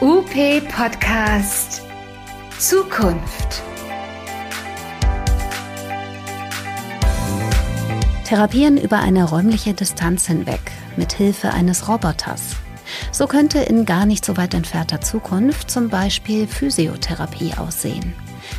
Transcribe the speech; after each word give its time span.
UP 0.00 0.30
Podcast 0.76 1.82
Zukunft. 2.56 3.62
Therapieren 8.24 8.76
über 8.76 9.00
eine 9.00 9.24
räumliche 9.28 9.74
Distanz 9.74 10.28
hinweg 10.28 10.60
mit 10.96 11.14
Hilfe 11.14 11.50
eines 11.50 11.88
Roboters. 11.88 12.54
So 13.10 13.26
könnte 13.26 13.58
in 13.58 13.86
gar 13.86 14.06
nicht 14.06 14.24
so 14.24 14.36
weit 14.36 14.54
entfernter 14.54 15.00
Zukunft 15.00 15.68
zum 15.68 15.88
Beispiel 15.88 16.46
Physiotherapie 16.46 17.54
aussehen. 17.56 18.14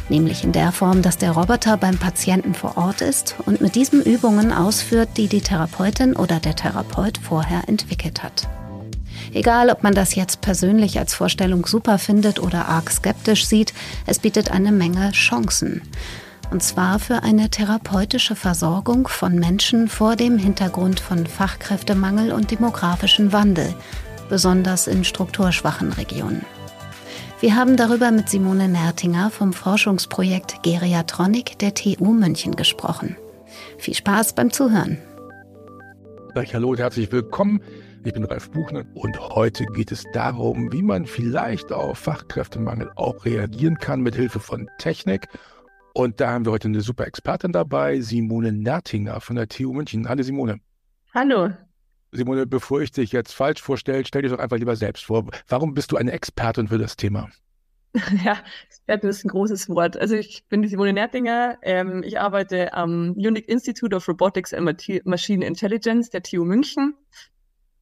Nämlich 0.09 0.43
in 0.43 0.51
der 0.51 0.73
Form, 0.73 1.01
dass 1.01 1.17
der 1.17 1.31
Roboter 1.31 1.77
beim 1.77 1.97
Patienten 1.97 2.53
vor 2.53 2.75
Ort 2.75 2.99
ist 2.99 3.37
und 3.45 3.61
mit 3.61 3.75
diesem 3.75 4.01
Übungen 4.01 4.51
ausführt, 4.51 5.11
die 5.15 5.29
die 5.29 5.39
Therapeutin 5.39 6.17
oder 6.17 6.41
der 6.41 6.57
Therapeut 6.57 7.17
vorher 7.17 7.69
entwickelt 7.69 8.23
hat. 8.23 8.49
Egal, 9.33 9.69
ob 9.69 9.83
man 9.83 9.93
das 9.93 10.15
jetzt 10.15 10.41
persönlich 10.41 10.97
als 10.97 11.13
Vorstellung 11.13 11.65
super 11.65 11.97
findet 11.97 12.39
oder 12.39 12.67
arg 12.67 12.89
skeptisch 12.89 13.45
sieht, 13.45 13.73
es 14.05 14.19
bietet 14.19 14.51
eine 14.51 14.71
Menge 14.71 15.11
Chancen. 15.11 15.81
Und 16.51 16.63
zwar 16.63 16.97
für 16.97 17.21
eine 17.21 17.49
therapeutische 17.49 18.35
Versorgung 18.35 19.07
von 19.07 19.35
Menschen 19.35 19.87
vor 19.87 20.15
dem 20.15 20.39
Hintergrund 20.39 20.99
von 20.99 21.27
Fachkräftemangel 21.27 22.31
und 22.31 22.49
demografischen 22.49 23.31
Wandel, 23.31 23.75
besonders 24.29 24.87
in 24.87 25.03
strukturschwachen 25.03 25.93
Regionen. 25.93 26.43
Wir 27.39 27.55
haben 27.55 27.77
darüber 27.77 28.11
mit 28.11 28.29
Simone 28.29 28.67
Nertinger 28.67 29.29
vom 29.29 29.53
Forschungsprojekt 29.53 30.63
Geriatronik 30.63 31.57
der 31.59 31.73
TU 31.73 32.13
München 32.13 32.55
gesprochen. 32.55 33.15
Viel 33.77 33.93
Spaß 33.93 34.33
beim 34.33 34.51
Zuhören. 34.51 34.97
Hallo 36.35 36.69
und 36.69 36.79
herzlich 36.79 37.11
willkommen. 37.11 37.61
Ich 38.05 38.13
bin 38.13 38.23
Ralf 38.23 38.49
Buchner 38.51 38.85
und 38.93 39.19
heute 39.19 39.65
geht 39.65 39.91
es 39.91 40.05
darum, 40.13 40.71
wie 40.71 40.81
man 40.81 41.05
vielleicht 41.05 41.73
auf 41.73 41.97
Fachkräftemangel 41.99 42.89
auch 42.95 43.25
reagieren 43.25 43.77
kann 43.77 43.99
mit 43.99 44.15
Hilfe 44.15 44.39
von 44.39 44.69
Technik. 44.77 45.27
Und 45.93 46.21
da 46.21 46.31
haben 46.31 46.45
wir 46.45 46.53
heute 46.53 46.69
eine 46.69 46.79
super 46.79 47.05
Expertin 47.05 47.51
dabei, 47.51 47.99
Simone 47.99 48.53
Nertinger 48.53 49.19
von 49.19 49.35
der 49.35 49.49
TU 49.49 49.73
München. 49.73 50.07
Hallo 50.07 50.23
Simone. 50.23 50.61
Hallo. 51.13 51.49
Simone, 52.13 52.47
bevor 52.47 52.81
ich 52.81 52.91
dich 52.91 53.11
jetzt 53.11 53.33
falsch 53.33 53.61
vorstelle, 53.61 54.05
stell 54.05 54.21
dich 54.21 54.31
doch 54.31 54.39
einfach 54.39 54.57
lieber 54.57 54.77
selbst 54.77 55.03
vor. 55.03 55.27
Warum 55.49 55.73
bist 55.73 55.91
du 55.91 55.97
eine 55.97 56.13
Expertin 56.13 56.69
für 56.69 56.77
das 56.77 56.95
Thema? 56.95 57.29
Ja, 58.23 58.37
Expertin 58.67 59.09
ist 59.09 59.25
ein 59.25 59.29
großes 59.29 59.67
Wort. 59.67 59.97
Also 59.97 60.15
ich 60.15 60.45
bin 60.47 60.61
die 60.61 60.69
Simone 60.69 60.93
Nertinger. 60.93 61.57
Ähm, 61.63 62.03
ich 62.03 62.19
arbeite 62.19 62.73
am 62.73 63.11
Unique 63.17 63.49
Institute 63.49 63.93
of 63.95 64.07
Robotics 64.07 64.53
and 64.53 64.63
Machine 65.03 65.45
Intelligence 65.45 66.09
der 66.11 66.23
TU 66.23 66.45
München. 66.45 66.93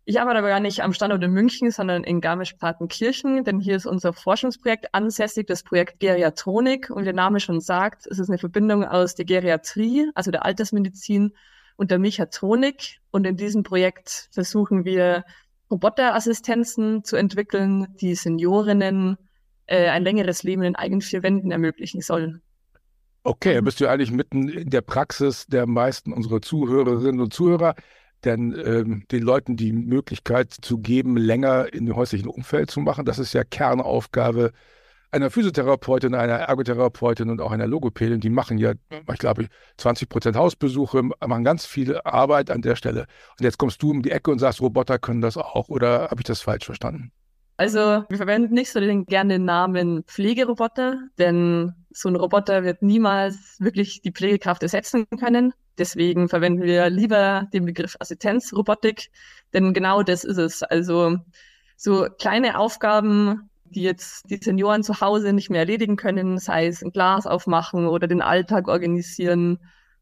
Ich 0.10 0.22
arbeite 0.22 0.40
aber 0.40 0.48
gar 0.48 0.62
nicht 0.62 0.82
am 0.84 0.94
Standort 0.94 1.22
in 1.22 1.32
München, 1.32 1.70
sondern 1.70 2.06
in 2.06 2.22
Garmisch-Partenkirchen, 2.22 3.44
denn 3.44 3.60
hier 3.60 3.76
ist 3.76 3.86
unser 3.86 4.14
Forschungsprojekt 4.14 4.94
ansässig, 4.94 5.48
das 5.48 5.64
Projekt 5.64 6.00
Geriatronik. 6.00 6.90
Und 6.90 7.02
wie 7.02 7.04
der 7.04 7.14
Name 7.14 7.42
schon 7.42 7.60
sagt, 7.60 8.08
es 8.08 8.18
ist 8.18 8.30
eine 8.30 8.38
Verbindung 8.38 8.86
aus 8.86 9.16
der 9.16 9.26
Geriatrie, 9.26 10.10
also 10.16 10.32
der 10.32 10.46
Altersmedizin, 10.46 11.34
und 11.76 11.92
der 11.92 12.00
Mechatronik. 12.00 13.02
Und 13.12 13.28
in 13.28 13.36
diesem 13.36 13.64
Projekt 13.64 14.30
versuchen 14.32 14.86
wir, 14.86 15.26
Roboterassistenzen 15.70 17.04
zu 17.04 17.18
entwickeln, 17.18 17.88
die 18.00 18.16
Seniorinnen 18.16 19.18
äh, 19.66 19.90
ein 19.90 20.06
längeres 20.06 20.42
Leben 20.42 20.64
in 20.64 20.78
eigenen 20.78 21.02
vier 21.02 21.22
Wänden 21.22 21.52
ermöglichen 21.52 22.00
sollen. 22.00 22.42
Okay, 23.24 23.60
bist 23.60 23.82
du 23.82 23.88
eigentlich 23.90 24.12
mitten 24.12 24.48
in 24.48 24.70
der 24.70 24.80
Praxis 24.80 25.48
der 25.48 25.68
meisten 25.68 26.14
unserer 26.14 26.42
Zuhörerinnen 26.42 27.20
und 27.20 27.34
Zuhörer, 27.34 27.76
denn 28.26 28.56
ähm, 28.66 29.04
den 29.12 29.24
Leuten 29.24 29.56
die 29.56 29.74
Möglichkeit 29.74 30.54
zu 30.54 30.80
geben, 30.80 31.18
länger 31.18 31.74
in 31.74 31.86
dem 31.86 31.96
häuslichen 31.96 32.28
Umfeld 32.28 32.72
zu 32.72 32.80
machen, 32.80 33.06
das 33.06 33.20
ist 33.20 33.34
ja 33.34 33.44
Kernaufgabe 33.44 34.52
einer 35.12 35.30
Physiotherapeutin, 35.30 36.16
einer 36.16 36.36
Ergotherapeutin 36.36 37.30
und 37.30 37.42
auch 37.42 37.52
einer 37.52 37.68
Logopädin, 37.68 38.20
die 38.20 38.30
machen 38.30 38.58
ja, 38.58 38.74
ich 38.92 39.20
glaube, 39.20 39.48
20 39.78 40.10
Prozent 40.10 40.36
Hausbesuche, 40.36 41.04
machen 41.04 41.44
ganz 41.44 41.66
viel 41.66 42.00
Arbeit 42.04 42.52
an 42.52 42.62
der 42.62 42.76
Stelle. 42.76 43.08
Und 43.40 43.44
jetzt 43.44 43.58
kommst 43.58 43.82
du 43.82 43.92
um 43.92 44.02
die 44.02 44.12
Ecke 44.12 44.32
und 44.32 44.40
sagst, 44.40 44.62
Roboter 44.62 45.00
können 45.00 45.22
das 45.22 45.38
auch. 45.38 45.70
Oder 45.70 46.10
habe 46.10 46.20
ich 46.20 46.26
das 46.26 46.42
falsch 46.42 46.66
verstanden? 46.66 47.12
Also 47.58 48.04
wir 48.08 48.18
verwenden 48.18 48.54
nicht 48.54 48.72
so 48.72 48.80
den, 48.80 49.06
gerne 49.06 49.36
den 49.36 49.46
Namen 49.46 50.04
Pflegeroboter, 50.04 51.00
denn 51.18 51.74
so 51.90 52.10
ein 52.10 52.16
Roboter 52.16 52.64
wird 52.64 52.84
niemals 52.84 53.56
wirklich 53.60 54.02
die 54.02 54.12
Pflegekraft 54.12 54.62
ersetzen 54.62 55.08
können. 55.20 55.54
Deswegen 55.78 56.30
verwenden 56.30 56.64
wir 56.64 56.90
lieber 56.90 57.48
den 57.54 57.66
Begriff 57.66 57.96
Assistenzrobotik, 58.00 59.10
denn 59.54 59.74
genau 59.74 60.04
das 60.04 60.24
ist 60.24 60.38
es. 60.38 60.64
Also 60.64 61.18
so 61.76 62.08
kleine 62.20 62.58
Aufgaben, 62.58 63.50
die 63.66 63.84
jetzt 63.84 64.30
die 64.30 64.38
Senioren 64.38 64.84
zu 64.84 65.02
Hause 65.02 65.34
nicht 65.34 65.50
mehr 65.50 65.62
erledigen 65.62 65.96
können, 65.96 66.38
sei 66.38 66.68
es 66.68 66.82
ein 66.82 66.92
Glas 66.92 67.28
aufmachen 67.28 67.88
oder 67.88 68.08
den 68.08 68.22
Alltag 68.22 68.68
organisieren. 68.68 69.60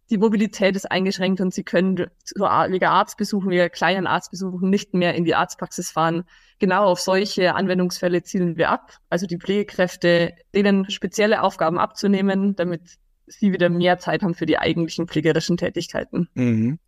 Die 0.10 0.18
Mobilität 0.18 0.76
ist 0.76 0.92
eingeschränkt 0.92 1.42
und 1.42 1.54
sie 1.54 1.64
können 1.64 1.98
wegen 1.98 2.86
Arztbesuchen, 2.86 3.50
wegen 3.50 3.72
kleinen 3.72 4.08
Arztbesuchen 4.08 4.70
nicht 4.70 4.94
mehr 4.94 5.16
in 5.16 5.26
die 5.26 5.36
Arztpraxis 5.36 5.92
fahren 5.92 6.26
genau 6.60 6.86
auf 6.86 7.00
solche 7.00 7.56
Anwendungsfälle 7.56 8.24
zielen 8.24 8.58
wir 8.58 8.70
ab. 8.70 8.98
Also 9.10 9.28
die 9.28 9.38
Pflegekräfte, 9.38 10.34
denen 10.54 10.90
spezielle 10.90 11.42
Aufgaben 11.42 11.78
abzunehmen, 11.78 12.56
damit 12.56 12.98
sie 13.28 13.52
wieder 13.52 13.70
mehr 13.70 13.98
Zeit 14.00 14.24
haben 14.24 14.36
für 14.36 14.46
die 14.46 14.58
eigentlichen 14.58 15.08
pflegerischen 15.08 15.58
Tätigkeiten. 15.58 16.30
Mhm. 16.34 16.80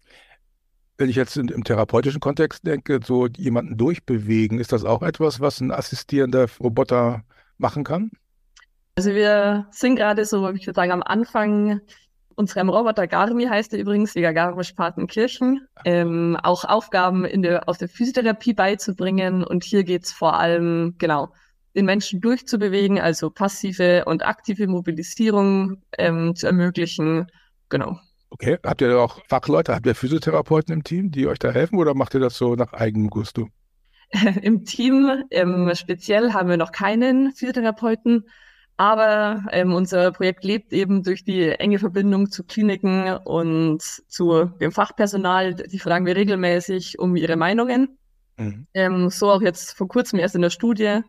Wenn 0.98 1.10
ich 1.10 1.16
jetzt 1.16 1.38
im 1.38 1.64
therapeutischen 1.64 2.20
Kontext 2.20 2.66
denke, 2.66 3.00
so 3.04 3.28
jemanden 3.28 3.78
durchbewegen, 3.78 4.60
ist 4.60 4.72
das 4.72 4.84
auch 4.84 5.04
etwas, 5.04 5.40
was 5.40 5.62
ein 5.62 5.72
assistierender 5.72 6.48
Roboter 6.60 7.24
machen 7.58 7.84
kann? 7.84 8.12
Also 8.96 9.12
wir 9.14 9.68
sind 9.70 9.96
gerade 9.96 10.26
so, 10.26 10.50
ich 10.50 10.66
würde 10.66 10.76
sagen, 10.76 10.92
am 10.92 11.04
Anfang 11.04 11.82
unserem 12.38 12.70
Roboter 12.70 13.08
Garmi 13.08 13.46
heißt 13.46 13.74
er 13.74 13.80
übrigens, 13.80 14.16
wegen 14.16 14.34
Garmisch-Partenkirchen, 14.34 15.68
ähm, 15.86 16.38
auch 16.42 16.64
Aufgaben 16.66 17.26
in 17.26 17.42
der, 17.42 17.68
aus 17.68 17.80
der 17.80 17.90
Physiotherapie 17.90 18.54
beizubringen. 18.54 19.44
Und 19.44 19.64
hier 19.64 19.84
geht 19.84 20.06
es 20.06 20.12
vor 20.12 20.40
allem, 20.40 20.96
genau, 20.98 21.34
den 21.78 21.86
Menschen 21.86 22.20
durchzubewegen, 22.20 23.00
also 23.00 23.30
passive 23.30 24.04
und 24.06 24.26
aktive 24.26 24.68
Mobilisierung 24.68 25.84
ähm, 25.98 26.36
zu 26.36 26.48
ermöglichen. 26.48 27.28
Genau. 27.70 28.00
Okay, 28.32 28.58
habt 28.66 28.82
ihr 28.82 29.00
auch 29.00 29.22
Fachleute, 29.30 29.74
habt 29.74 29.86
ihr 29.86 29.96
Physiotherapeuten 29.96 30.74
im 30.74 30.84
Team, 30.84 31.12
die 31.12 31.28
euch 31.28 31.40
da 31.40 31.52
helfen 31.52 31.78
oder 31.78 31.94
macht 31.94 32.16
ihr 32.16 32.20
das 32.20 32.36
so 32.36 32.56
nach 32.56 32.74
eigenem 32.74 33.10
Gusto? 33.10 33.48
Im 34.42 34.66
Team 34.66 35.24
ähm, 35.32 35.72
speziell 35.76 36.34
haben 36.34 36.50
wir 36.50 36.58
noch 36.58 36.72
keinen 36.72 37.32
Physiotherapeuten, 37.34 38.26
aber 38.78 39.44
ähm, 39.52 39.74
unser 39.74 40.12
Projekt 40.12 40.44
lebt 40.44 40.74
eben 40.74 41.04
durch 41.04 41.24
die 41.24 41.50
enge 41.50 41.80
Verbindung 41.80 42.32
zu 42.32 42.44
Kliniken 42.44 43.18
und 43.26 43.82
zu 43.82 44.46
dem 44.46 44.72
Fachpersonal. 44.72 45.56
Die 45.56 45.80
fragen 45.80 46.06
wir 46.06 46.16
regelmäßig 46.16 47.00
um 47.00 47.16
ihre 47.16 47.36
Meinungen. 47.36 47.98
Mhm. 48.38 48.68
Ähm, 48.74 49.10
so 49.10 49.32
auch 49.32 49.42
jetzt 49.42 49.76
vor 49.76 49.88
kurzem 49.88 50.20
erst 50.20 50.36
in 50.36 50.42
der 50.42 50.50
Studie. 50.50 51.02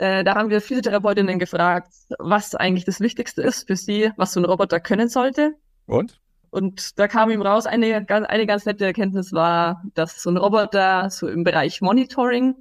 Äh, 0.00 0.24
da 0.24 0.34
haben 0.34 0.48
wir 0.48 0.62
Physiotherapeutinnen 0.62 1.38
gefragt, 1.38 1.92
was 2.18 2.54
eigentlich 2.54 2.86
das 2.86 3.00
Wichtigste 3.00 3.42
ist 3.42 3.66
für 3.66 3.76
sie, 3.76 4.10
was 4.16 4.32
so 4.32 4.40
ein 4.40 4.46
Roboter 4.46 4.80
können 4.80 5.10
sollte. 5.10 5.56
Und? 5.84 6.22
Und 6.48 6.98
da 6.98 7.06
kam 7.06 7.30
ihm 7.30 7.42
raus, 7.42 7.66
eine, 7.66 8.06
eine 8.08 8.46
ganz 8.46 8.64
nette 8.64 8.86
Erkenntnis 8.86 9.34
war, 9.34 9.84
dass 9.92 10.22
so 10.22 10.30
ein 10.30 10.38
Roboter 10.38 11.10
so 11.10 11.28
im 11.28 11.44
Bereich 11.44 11.82
Monitoring 11.82 12.54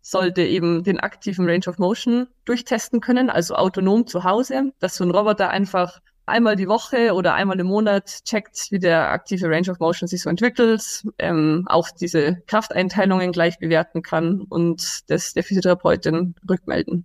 sollte 0.00 0.42
eben 0.42 0.82
den 0.82 0.98
aktiven 0.98 1.48
Range 1.48 1.64
of 1.68 1.78
Motion 1.78 2.26
durchtesten 2.44 3.00
können, 3.00 3.30
also 3.30 3.54
autonom 3.54 4.08
zu 4.08 4.24
Hause, 4.24 4.72
dass 4.80 4.96
so 4.96 5.04
ein 5.04 5.12
Roboter 5.12 5.50
einfach 5.50 6.00
einmal 6.26 6.56
die 6.56 6.68
Woche 6.68 7.12
oder 7.14 7.34
einmal 7.34 7.58
im 7.60 7.66
Monat 7.66 8.24
checkt, 8.24 8.68
wie 8.70 8.78
der 8.78 9.10
aktive 9.10 9.48
Range 9.48 9.70
of 9.70 9.78
Motion 9.78 10.08
sich 10.08 10.22
so 10.22 10.30
entwickelt, 10.30 11.04
ähm, 11.18 11.64
auch 11.66 11.88
diese 11.90 12.42
Krafteinteilungen 12.46 13.32
gleich 13.32 13.58
bewerten 13.58 14.02
kann 14.02 14.42
und 14.42 15.10
das 15.10 15.34
der 15.34 15.44
Physiotherapeutin 15.44 16.34
rückmelden. 16.48 17.04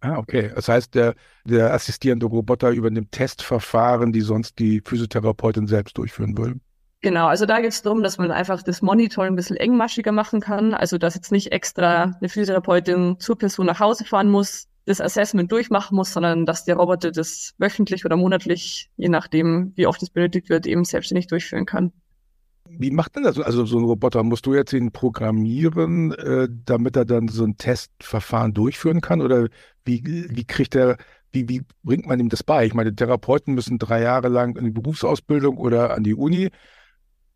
Ah, 0.00 0.18
okay. 0.18 0.52
Das 0.54 0.68
heißt, 0.68 0.94
der, 0.94 1.14
der 1.44 1.72
assistierende 1.72 2.26
Roboter 2.26 2.70
übernimmt 2.70 3.12
Testverfahren, 3.12 4.12
die 4.12 4.20
sonst 4.20 4.58
die 4.58 4.82
Physiotherapeutin 4.84 5.66
selbst 5.66 5.96
durchführen 5.98 6.36
würde. 6.36 6.60
Genau, 7.02 7.26
also 7.26 7.46
da 7.46 7.60
geht 7.60 7.70
es 7.70 7.82
darum, 7.82 8.02
dass 8.02 8.18
man 8.18 8.30
einfach 8.30 8.62
das 8.62 8.82
Monitoring 8.82 9.32
ein 9.32 9.36
bisschen 9.36 9.56
engmaschiger 9.56 10.12
machen 10.12 10.40
kann. 10.40 10.74
Also 10.74 10.98
dass 10.98 11.14
jetzt 11.14 11.32
nicht 11.32 11.52
extra 11.52 12.16
eine 12.18 12.28
Physiotherapeutin 12.28 13.20
zur 13.20 13.38
Person 13.38 13.66
nach 13.66 13.80
Hause 13.80 14.04
fahren 14.04 14.28
muss, 14.28 14.68
das 14.86 15.00
Assessment 15.00 15.50
durchmachen 15.52 15.96
muss, 15.96 16.12
sondern 16.12 16.46
dass 16.46 16.64
der 16.64 16.76
Roboter 16.76 17.10
das 17.10 17.54
wöchentlich 17.58 18.04
oder 18.04 18.16
monatlich, 18.16 18.88
je 18.96 19.08
nachdem, 19.08 19.72
wie 19.74 19.86
oft 19.86 20.02
es 20.02 20.10
benötigt 20.10 20.48
wird, 20.48 20.66
eben 20.66 20.84
selbstständig 20.84 21.26
durchführen 21.26 21.66
kann. 21.66 21.92
Wie 22.68 22.90
macht 22.90 23.16
denn 23.16 23.24
das? 23.24 23.38
Also 23.38 23.64
so 23.64 23.78
ein 23.78 23.84
Roboter, 23.84 24.22
musst 24.22 24.46
du 24.46 24.54
jetzt 24.54 24.72
ihn 24.72 24.92
programmieren, 24.92 26.12
äh, 26.12 26.48
damit 26.64 26.96
er 26.96 27.04
dann 27.04 27.28
so 27.28 27.44
ein 27.44 27.56
Testverfahren 27.56 28.54
durchführen 28.54 29.00
kann? 29.00 29.20
Oder 29.20 29.48
wie, 29.84 30.02
wie 30.04 30.44
kriegt 30.44 30.74
er, 30.74 30.96
wie, 31.32 31.48
wie 31.48 31.62
bringt 31.82 32.06
man 32.06 32.20
ihm 32.20 32.28
das 32.28 32.42
bei? 32.42 32.64
Ich 32.66 32.74
meine, 32.74 32.94
Therapeuten 32.94 33.54
müssen 33.54 33.78
drei 33.78 34.02
Jahre 34.02 34.28
lang 34.28 34.56
in 34.56 34.64
die 34.64 34.70
Berufsausbildung 34.70 35.58
oder 35.58 35.94
an 35.94 36.04
die 36.04 36.14
Uni 36.14 36.50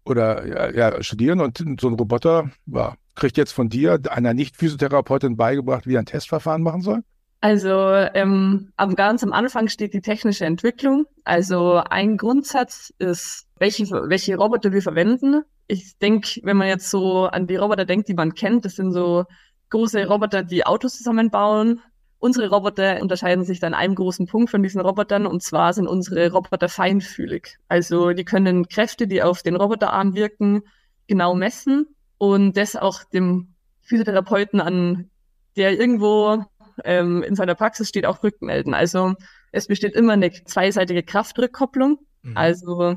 oder 0.04 0.46
ja, 0.46 0.90
ja, 0.92 1.02
studieren 1.02 1.40
und 1.40 1.58
so 1.80 1.88
ein 1.88 1.94
Roboter 1.94 2.50
ja, 2.66 2.94
kriegt 3.14 3.36
jetzt 3.36 3.52
von 3.52 3.68
dir, 3.68 4.00
einer 4.08 4.34
Nicht-Physiotherapeutin, 4.34 5.36
beigebracht, 5.36 5.86
wie 5.86 5.94
er 5.94 6.00
ein 6.00 6.06
Testverfahren 6.06 6.62
machen 6.62 6.82
soll? 6.82 7.02
Also 7.40 7.70
ähm, 7.70 8.70
am 8.76 8.94
ganz 8.94 9.22
am 9.22 9.32
Anfang 9.32 9.68
steht 9.68 9.94
die 9.94 10.02
technische 10.02 10.44
Entwicklung. 10.44 11.06
Also 11.24 11.76
ein 11.88 12.18
Grundsatz 12.18 12.92
ist, 12.98 13.46
welche, 13.58 13.86
welche 14.08 14.36
Roboter 14.36 14.72
wir 14.72 14.82
verwenden. 14.82 15.42
Ich 15.66 15.96
denke, 15.98 16.40
wenn 16.42 16.58
man 16.58 16.68
jetzt 16.68 16.90
so 16.90 17.26
an 17.26 17.46
die 17.46 17.56
Roboter 17.56 17.86
denkt, 17.86 18.08
die 18.08 18.14
man 18.14 18.34
kennt, 18.34 18.64
das 18.66 18.76
sind 18.76 18.92
so 18.92 19.24
große 19.70 20.06
Roboter, 20.06 20.42
die 20.42 20.66
Autos 20.66 20.98
zusammenbauen. 20.98 21.80
Unsere 22.18 22.50
Roboter 22.50 23.00
unterscheiden 23.00 23.44
sich 23.44 23.60
dann 23.60 23.72
einem 23.72 23.94
großen 23.94 24.26
Punkt 24.26 24.50
von 24.50 24.62
diesen 24.62 24.82
Robotern 24.82 25.26
und 25.26 25.42
zwar 25.42 25.72
sind 25.72 25.86
unsere 25.86 26.30
Roboter 26.30 26.68
feinfühlig. 26.68 27.56
Also 27.68 28.10
die 28.10 28.26
können 28.26 28.68
Kräfte, 28.68 29.06
die 29.06 29.22
auf 29.22 29.42
den 29.42 29.56
Roboterarm 29.56 30.14
wirken, 30.14 30.62
genau 31.06 31.34
messen 31.34 31.86
und 32.18 32.58
das 32.58 32.76
auch 32.76 33.04
dem 33.04 33.54
Physiotherapeuten 33.80 34.60
an, 34.60 35.08
der 35.56 35.80
irgendwo 35.80 36.44
ähm, 36.84 37.22
in 37.22 37.34
seiner 37.34 37.54
Praxis 37.54 37.88
steht, 37.88 38.06
auch 38.06 38.22
rückmelden. 38.22 38.74
Also 38.74 39.14
es 39.52 39.66
besteht 39.66 39.94
immer 39.94 40.14
eine 40.14 40.30
zweiseitige 40.30 41.02
Kraftrückkopplung. 41.02 41.98
Mhm. 42.22 42.36
Also 42.36 42.96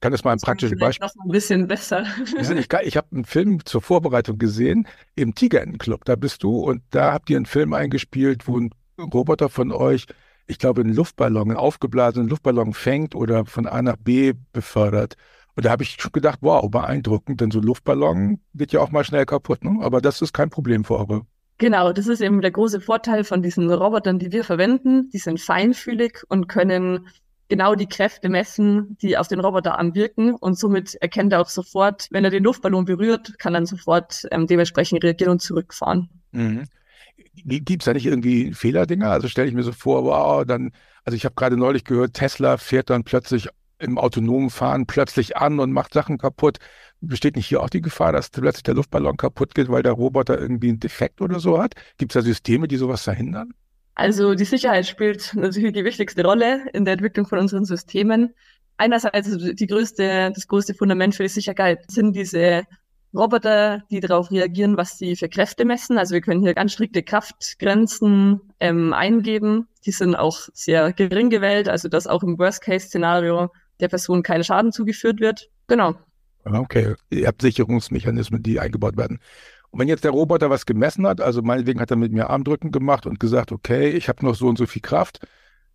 ich 0.00 0.02
kann 0.02 0.12
das 0.12 0.24
mal 0.24 0.32
ein 0.32 0.38
praktischen 0.38 0.78
Beispiel. 0.78 1.06
Noch 1.06 1.26
ein 1.26 1.30
bisschen 1.30 1.68
besser. 1.68 2.06
Ja, 2.40 2.50
ich, 2.52 2.86
ich 2.86 2.96
habe 2.96 3.08
einen 3.12 3.26
Film 3.26 3.62
zur 3.66 3.82
Vorbereitung 3.82 4.38
gesehen 4.38 4.88
im 5.14 5.34
Tigerentenclub. 5.34 6.06
Da 6.06 6.16
bist 6.16 6.42
du 6.42 6.58
und 6.58 6.82
da 6.88 7.12
habt 7.12 7.28
ihr 7.28 7.36
einen 7.36 7.44
Film 7.44 7.74
eingespielt, 7.74 8.48
wo 8.48 8.58
ein 8.58 8.70
Roboter 8.98 9.50
von 9.50 9.72
euch, 9.72 10.06
ich 10.46 10.58
glaube, 10.58 10.80
einen 10.80 10.94
Luftballon, 10.94 11.50
einen 11.50 11.58
aufgeblasenen 11.58 12.28
Luftballon 12.28 12.72
fängt 12.72 13.14
oder 13.14 13.44
von 13.44 13.66
A 13.66 13.82
nach 13.82 13.96
B 13.96 14.32
befördert. 14.54 15.16
Und 15.54 15.66
da 15.66 15.70
habe 15.70 15.82
ich 15.82 16.00
schon 16.00 16.12
gedacht, 16.12 16.38
wow, 16.40 16.70
beeindruckend, 16.70 17.42
denn 17.42 17.50
so 17.50 17.58
ein 17.58 17.64
Luftballon 17.64 18.40
geht 18.54 18.72
ja 18.72 18.80
auch 18.80 18.90
mal 18.90 19.04
schnell 19.04 19.26
kaputt. 19.26 19.62
Ne? 19.64 19.80
Aber 19.82 20.00
das 20.00 20.22
ist 20.22 20.32
kein 20.32 20.48
Problem 20.48 20.84
für 20.84 20.98
eure. 20.98 21.26
Genau, 21.60 21.92
das 21.92 22.06
ist 22.06 22.22
eben 22.22 22.40
der 22.40 22.52
große 22.52 22.80
Vorteil 22.80 23.22
von 23.22 23.42
diesen 23.42 23.70
Robotern, 23.70 24.18
die 24.18 24.32
wir 24.32 24.44
verwenden. 24.44 25.10
Die 25.10 25.18
sind 25.18 25.38
feinfühlig 25.38 26.22
und 26.30 26.48
können 26.48 27.06
genau 27.48 27.74
die 27.74 27.86
Kräfte 27.86 28.30
messen, 28.30 28.96
die 29.02 29.18
auf 29.18 29.28
den 29.28 29.40
Roboterarm 29.40 29.94
wirken 29.94 30.34
und 30.34 30.58
somit 30.58 30.94
erkennt 30.94 31.34
er 31.34 31.42
auch 31.42 31.50
sofort, 31.50 32.08
wenn 32.12 32.24
er 32.24 32.30
den 32.30 32.44
Luftballon 32.44 32.86
berührt, 32.86 33.38
kann 33.38 33.52
dann 33.52 33.66
sofort 33.66 34.26
ähm, 34.30 34.46
dementsprechend 34.46 35.04
reagieren 35.04 35.32
und 35.32 35.42
zurückfahren. 35.42 36.08
Mhm. 36.32 36.64
Gibt 37.34 37.82
es 37.82 37.84
da 37.84 37.92
nicht 37.92 38.06
irgendwie 38.06 38.54
Fehlerdinger? 38.54 39.10
Also 39.10 39.28
stelle 39.28 39.48
ich 39.48 39.54
mir 39.54 39.62
so 39.62 39.72
vor, 39.72 40.04
wow, 40.04 40.46
dann, 40.46 40.72
also 41.04 41.14
ich 41.14 41.26
habe 41.26 41.34
gerade 41.34 41.58
neulich 41.58 41.84
gehört, 41.84 42.14
Tesla 42.14 42.56
fährt 42.56 42.88
dann 42.88 43.04
plötzlich 43.04 43.50
im 43.80 43.98
autonomen 43.98 44.50
Fahren 44.50 44.86
plötzlich 44.86 45.36
an 45.36 45.60
und 45.60 45.72
macht 45.72 45.94
Sachen 45.94 46.18
kaputt. 46.18 46.58
Besteht 47.00 47.36
nicht 47.36 47.46
hier 47.46 47.62
auch 47.62 47.70
die 47.70 47.80
Gefahr, 47.80 48.12
dass 48.12 48.30
plötzlich 48.30 48.62
der 48.62 48.74
Luftballon 48.74 49.16
kaputt 49.16 49.54
geht, 49.54 49.70
weil 49.70 49.82
der 49.82 49.92
Roboter 49.92 50.38
irgendwie 50.38 50.68
einen 50.68 50.80
Defekt 50.80 51.20
oder 51.20 51.40
so 51.40 51.60
hat? 51.60 51.74
Gibt 51.98 52.14
es 52.14 52.22
da 52.22 52.22
Systeme, 52.22 52.68
die 52.68 52.76
sowas 52.76 53.02
verhindern? 53.02 53.54
Also 53.94 54.34
die 54.34 54.44
Sicherheit 54.44 54.86
spielt 54.86 55.34
natürlich 55.34 55.72
die 55.72 55.84
wichtigste 55.84 56.24
Rolle 56.24 56.66
in 56.72 56.84
der 56.84 56.94
Entwicklung 56.94 57.26
von 57.26 57.38
unseren 57.38 57.64
Systemen. 57.64 58.34
Einerseits 58.76 59.36
die 59.36 59.66
größte, 59.66 60.32
das 60.34 60.46
größte 60.48 60.74
Fundament 60.74 61.14
für 61.14 61.22
die 61.22 61.28
Sicherheit 61.28 61.90
sind 61.90 62.14
diese 62.14 62.64
Roboter, 63.12 63.82
die 63.90 64.00
darauf 64.00 64.30
reagieren, 64.30 64.76
was 64.76 64.96
sie 64.96 65.16
für 65.16 65.28
Kräfte 65.28 65.64
messen. 65.64 65.98
Also 65.98 66.14
wir 66.14 66.20
können 66.20 66.42
hier 66.42 66.54
ganz 66.54 66.72
strikte 66.72 67.02
Kraftgrenzen 67.02 68.40
ähm, 68.60 68.92
eingeben. 68.92 69.66
Die 69.84 69.90
sind 69.90 70.14
auch 70.14 70.48
sehr 70.52 70.92
gering 70.92 71.28
gewählt, 71.28 71.68
also 71.68 71.88
dass 71.88 72.06
auch 72.06 72.22
im 72.22 72.38
Worst-Case-Szenario 72.38 73.50
der 73.82 73.88
Person 73.88 74.22
kein 74.22 74.44
Schaden 74.44 74.72
zugeführt 74.72 75.20
wird. 75.20 75.50
Genau. 75.66 75.94
Okay, 76.44 76.94
ihr 77.10 77.26
habt 77.26 77.42
Sicherungsmechanismen, 77.42 78.42
die 78.42 78.60
eingebaut 78.60 78.96
werden. 78.96 79.20
Und 79.70 79.80
wenn 79.80 79.88
jetzt 79.88 80.04
der 80.04 80.10
Roboter 80.10 80.50
was 80.50 80.66
gemessen 80.66 81.06
hat, 81.06 81.20
also 81.20 81.42
meinetwegen 81.42 81.80
hat 81.80 81.90
er 81.90 81.96
mit 81.96 82.12
mir 82.12 82.30
Armdrücken 82.30 82.72
gemacht 82.72 83.06
und 83.06 83.20
gesagt, 83.20 83.52
okay, 83.52 83.90
ich 83.90 84.08
habe 84.08 84.24
noch 84.24 84.34
so 84.34 84.48
und 84.48 84.58
so 84.58 84.66
viel 84.66 84.82
Kraft, 84.82 85.20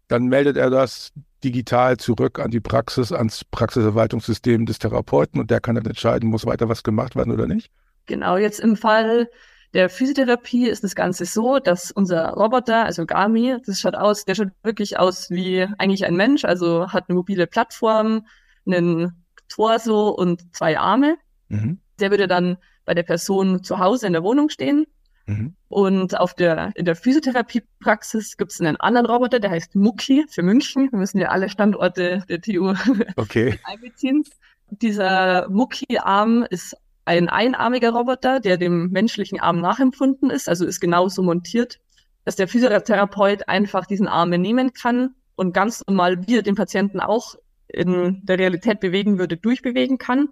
dann 0.07 0.25
meldet 0.25 0.57
er 0.57 0.69
das 0.69 1.13
digital 1.43 1.97
zurück 1.97 2.39
an 2.39 2.51
die 2.51 2.59
Praxis, 2.59 3.11
ans 3.11 3.45
Praxiserweiterungssystem 3.45 4.65
des 4.65 4.79
Therapeuten 4.79 5.39
und 5.39 5.51
der 5.51 5.61
kann 5.61 5.75
dann 5.75 5.85
entscheiden, 5.85 6.29
muss 6.29 6.45
weiter 6.45 6.67
was 6.67 6.83
gemacht 6.83 7.15
werden 7.15 7.31
oder 7.31 7.47
nicht. 7.47 7.71
Genau, 8.05 8.37
jetzt 8.37 8.59
im 8.59 8.75
Fall 8.75 9.29
der 9.75 9.89
Physiotherapie 9.89 10.69
ist 10.69 10.85
das 10.85 10.95
Ganze 10.95 11.25
so, 11.25 11.59
dass 11.59 11.91
unser 11.91 12.29
Roboter, 12.29 12.85
also 12.85 13.05
Gami, 13.05 13.57
das 13.65 13.81
schaut 13.81 13.95
aus, 13.95 14.23
der 14.23 14.33
schaut 14.33 14.51
wirklich 14.63 14.97
aus 14.97 15.29
wie 15.29 15.67
eigentlich 15.77 16.05
ein 16.05 16.15
Mensch, 16.15 16.45
also 16.45 16.93
hat 16.93 17.09
eine 17.09 17.17
mobile 17.17 17.45
Plattform, 17.45 18.25
einen 18.65 19.25
Torso 19.49 20.11
und 20.11 20.55
zwei 20.55 20.79
Arme. 20.79 21.17
Mhm. 21.49 21.79
Der 21.99 22.09
würde 22.09 22.29
dann 22.29 22.55
bei 22.85 22.93
der 22.93 23.03
Person 23.03 23.63
zu 23.63 23.77
Hause 23.77 24.07
in 24.07 24.13
der 24.13 24.23
Wohnung 24.23 24.47
stehen. 24.47 24.87
Mhm. 25.25 25.55
Und 25.67 26.17
auf 26.17 26.33
der, 26.33 26.71
in 26.75 26.85
der 26.85 26.95
Physiotherapiepraxis 26.95 28.37
gibt 28.37 28.53
es 28.53 28.61
einen 28.61 28.77
anderen 28.77 29.07
Roboter, 29.07 29.41
der 29.41 29.51
heißt 29.51 29.75
Muki 29.75 30.23
für 30.29 30.41
München. 30.41 30.89
Wir 30.89 30.99
müssen 30.99 31.19
ja 31.19 31.27
alle 31.31 31.49
Standorte 31.49 32.23
der 32.29 32.39
TU 32.39 32.73
okay. 33.17 33.59
einbeziehen. 33.65 34.23
Dieser 34.69 35.49
Muki-Arm 35.49 36.45
ist 36.49 36.77
ein 37.05 37.29
einarmiger 37.29 37.91
Roboter, 37.91 38.39
der 38.39 38.57
dem 38.57 38.89
menschlichen 38.89 39.39
Arm 39.39 39.61
nachempfunden 39.61 40.29
ist, 40.31 40.49
also 40.49 40.65
ist 40.65 40.79
genauso 40.79 41.21
montiert, 41.21 41.79
dass 42.25 42.35
der 42.35 42.47
Physiotherapeut 42.47 43.47
einfach 43.47 43.85
diesen 43.85 44.07
Arm 44.07 44.31
nehmen 44.31 44.73
kann 44.73 45.15
und 45.35 45.53
ganz 45.53 45.83
normal, 45.87 46.27
wie 46.27 46.37
er 46.37 46.41
den 46.41 46.55
Patienten 46.55 46.99
auch 46.99 47.35
in 47.67 48.21
der 48.23 48.39
Realität 48.39 48.79
bewegen 48.79 49.19
würde, 49.19 49.37
durchbewegen 49.37 49.97
kann. 49.97 50.29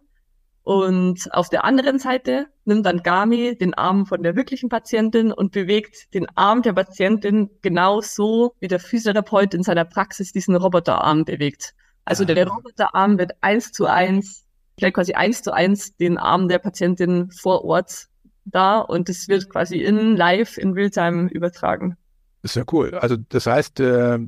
Und 0.64 1.32
auf 1.34 1.50
der 1.50 1.66
anderen 1.66 2.00
Seite 2.00 2.48
nimmt 2.64 2.86
dann 2.86 3.04
Gami 3.04 3.58
den 3.58 3.74
Arm 3.74 4.06
von 4.06 4.24
der 4.24 4.36
wirklichen 4.36 4.70
Patientin 4.70 5.32
und 5.34 5.52
bewegt 5.52 6.14
den 6.14 6.26
Arm 6.36 6.62
der 6.62 6.74
Patientin 6.74 7.50
genau 7.62 8.00
so, 8.00 8.56
wie 8.62 8.70
der 8.70 8.80
Physiotherapeut 8.80 9.54
in 9.54 9.64
seiner 9.64 9.84
Praxis 9.84 10.32
diesen 10.32 10.56
Roboterarm 10.56 11.26
bewegt. 11.26 11.74
Also 12.06 12.24
der 12.24 12.48
Roboterarm 12.48 13.18
wird 13.18 13.34
eins 13.42 13.74
zu 13.74 13.86
eins, 13.86 14.43
stellt 14.78 14.94
quasi 14.94 15.14
eins 15.14 15.42
zu 15.42 15.52
eins 15.54 15.96
den 15.98 16.18
Arm 16.18 16.48
der 16.48 16.60
Patientin 16.60 17.32
vor 17.32 17.64
Ort 17.64 18.08
da 18.46 18.80
und 18.80 19.10
es 19.10 19.28
wird 19.28 19.50
quasi 19.50 19.78
in 19.78 20.16
live, 20.16 20.58
in 20.58 20.74
Realtime 20.74 21.30
übertragen. 21.30 21.98
ist 22.42 22.56
ja 22.56 22.64
cool. 22.72 22.94
Also 22.96 23.18
das 23.30 23.46
heißt, 23.46 23.80
äh, 23.80 24.20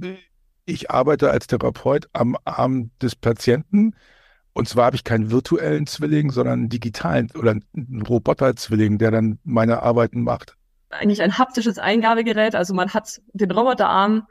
ich 0.66 0.90
arbeite 0.90 1.32
als 1.32 1.48
Therapeut 1.48 2.08
am 2.14 2.38
Arm 2.46 2.92
des 3.02 3.16
Patienten 3.16 3.94
und 4.58 4.70
zwar 4.70 4.86
habe 4.86 4.96
ich 4.96 5.04
keinen 5.04 5.32
virtuellen 5.32 5.86
Zwilling, 5.86 6.32
sondern 6.32 6.60
einen 6.60 6.70
digitalen 6.70 7.30
oder 7.38 7.52
einen 7.52 8.02
Roboter-Zwilling, 8.08 8.98
der 8.98 9.12
dann 9.12 9.38
meine 9.44 9.84
Arbeiten 9.84 10.22
macht. 10.22 10.56
Eigentlich 10.92 11.22
ein 11.22 11.38
haptisches 11.38 11.78
Eingabegerät. 11.78 12.56
Also 12.56 12.74
man 12.74 12.94
hat 12.94 13.22
den 13.34 13.52
Roboterarm 13.52 14.26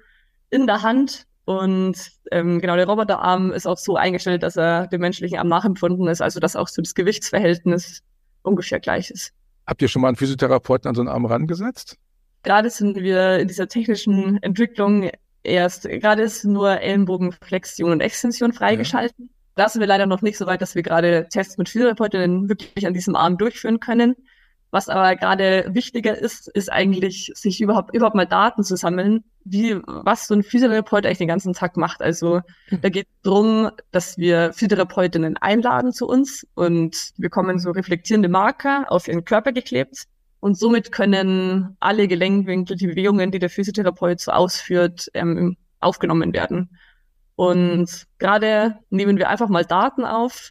in 0.48 0.66
der 0.66 0.80
Hand 0.80 1.26
und 1.44 1.96
ähm, 2.30 2.60
genau 2.60 2.76
der 2.76 2.86
Roboterarm 2.86 3.52
ist 3.52 3.66
auch 3.66 3.76
so 3.76 3.96
eingestellt, 3.96 4.42
dass 4.42 4.56
er 4.56 4.86
dem 4.86 5.00
menschlichen 5.00 5.38
Arm 5.38 5.48
nachempfunden 5.48 6.08
ist, 6.08 6.22
also 6.22 6.40
dass 6.40 6.56
auch 6.56 6.68
so 6.68 6.80
das 6.80 6.94
Gewichtsverhältnis 6.94 8.02
ungefähr 8.42 8.80
gleich 8.80 9.10
ist. 9.10 9.32
Habt 9.66 9.82
ihr 9.82 9.88
schon 9.88 10.02
mal 10.02 10.08
einen 10.08 10.16
Physiotherapeuten 10.16 10.88
an 10.88 10.94
so 10.94 11.02
einen 11.02 11.08
Arm 11.08 11.26
rangesetzt? 11.26 11.96
Gerade 12.42 12.70
sind 12.70 12.96
wir 12.96 13.38
in 13.38 13.48
dieser 13.48 13.68
technischen 13.68 14.42
Entwicklung 14.42 15.10
erst, 15.42 15.84
gerade 15.84 16.22
ist 16.22 16.44
nur 16.44 16.80
Ellenbogenflexion 16.80 17.92
und 17.92 18.00
Extension 18.00 18.52
freigeschalten. 18.52 19.26
Ja. 19.26 19.34
Da 19.56 19.68
sind 19.68 19.80
wir 19.80 19.86
leider 19.86 20.06
noch 20.06 20.22
nicht 20.22 20.36
so 20.36 20.46
weit, 20.46 20.60
dass 20.60 20.74
wir 20.74 20.82
gerade 20.82 21.28
Tests 21.30 21.58
mit 21.58 21.68
Physiotherapeutinnen 21.68 22.48
wirklich 22.48 22.86
an 22.86 22.94
diesem 22.94 23.16
Arm 23.16 23.38
durchführen 23.38 23.80
können. 23.80 24.16
Was 24.74 24.88
aber 24.88 25.14
gerade 25.14 25.66
wichtiger 25.68 26.18
ist, 26.18 26.48
ist 26.48 26.72
eigentlich, 26.72 27.30
sich 27.36 27.60
überhaupt, 27.60 27.94
überhaupt 27.94 28.16
mal 28.16 28.26
Daten 28.26 28.64
zu 28.64 28.74
sammeln, 28.76 29.22
wie, 29.44 29.76
was 29.86 30.26
so 30.26 30.34
ein 30.34 30.42
Physiotherapeut 30.42 31.06
eigentlich 31.06 31.18
den 31.18 31.28
ganzen 31.28 31.52
Tag 31.52 31.76
macht. 31.76 32.02
Also, 32.02 32.40
hm. 32.70 32.80
da 32.80 32.88
geht 32.88 33.06
es 33.06 33.22
darum, 33.22 33.70
dass 33.92 34.18
wir 34.18 34.52
Physiotherapeutinnen 34.52 35.36
einladen 35.36 35.92
zu 35.92 36.08
uns 36.08 36.44
und 36.54 37.12
wir 37.16 37.28
bekommen 37.28 37.60
so 37.60 37.70
reflektierende 37.70 38.28
Marker 38.28 38.86
auf 38.88 39.06
ihren 39.06 39.24
Körper 39.24 39.52
geklebt. 39.52 40.06
Und 40.40 40.58
somit 40.58 40.90
können 40.90 41.76
alle 41.78 42.08
Gelenkwinkel, 42.08 42.76
die 42.76 42.88
Bewegungen, 42.88 43.30
die 43.30 43.38
der 43.38 43.50
Physiotherapeut 43.50 44.18
so 44.18 44.32
ausführt, 44.32 45.08
ähm, 45.14 45.56
aufgenommen 45.78 46.32
werden. 46.32 46.76
Und 47.36 48.08
gerade 48.18 48.80
nehmen 48.90 49.18
wir 49.18 49.28
einfach 49.28 49.48
mal 49.48 49.64
Daten 49.64 50.04
auf. 50.04 50.50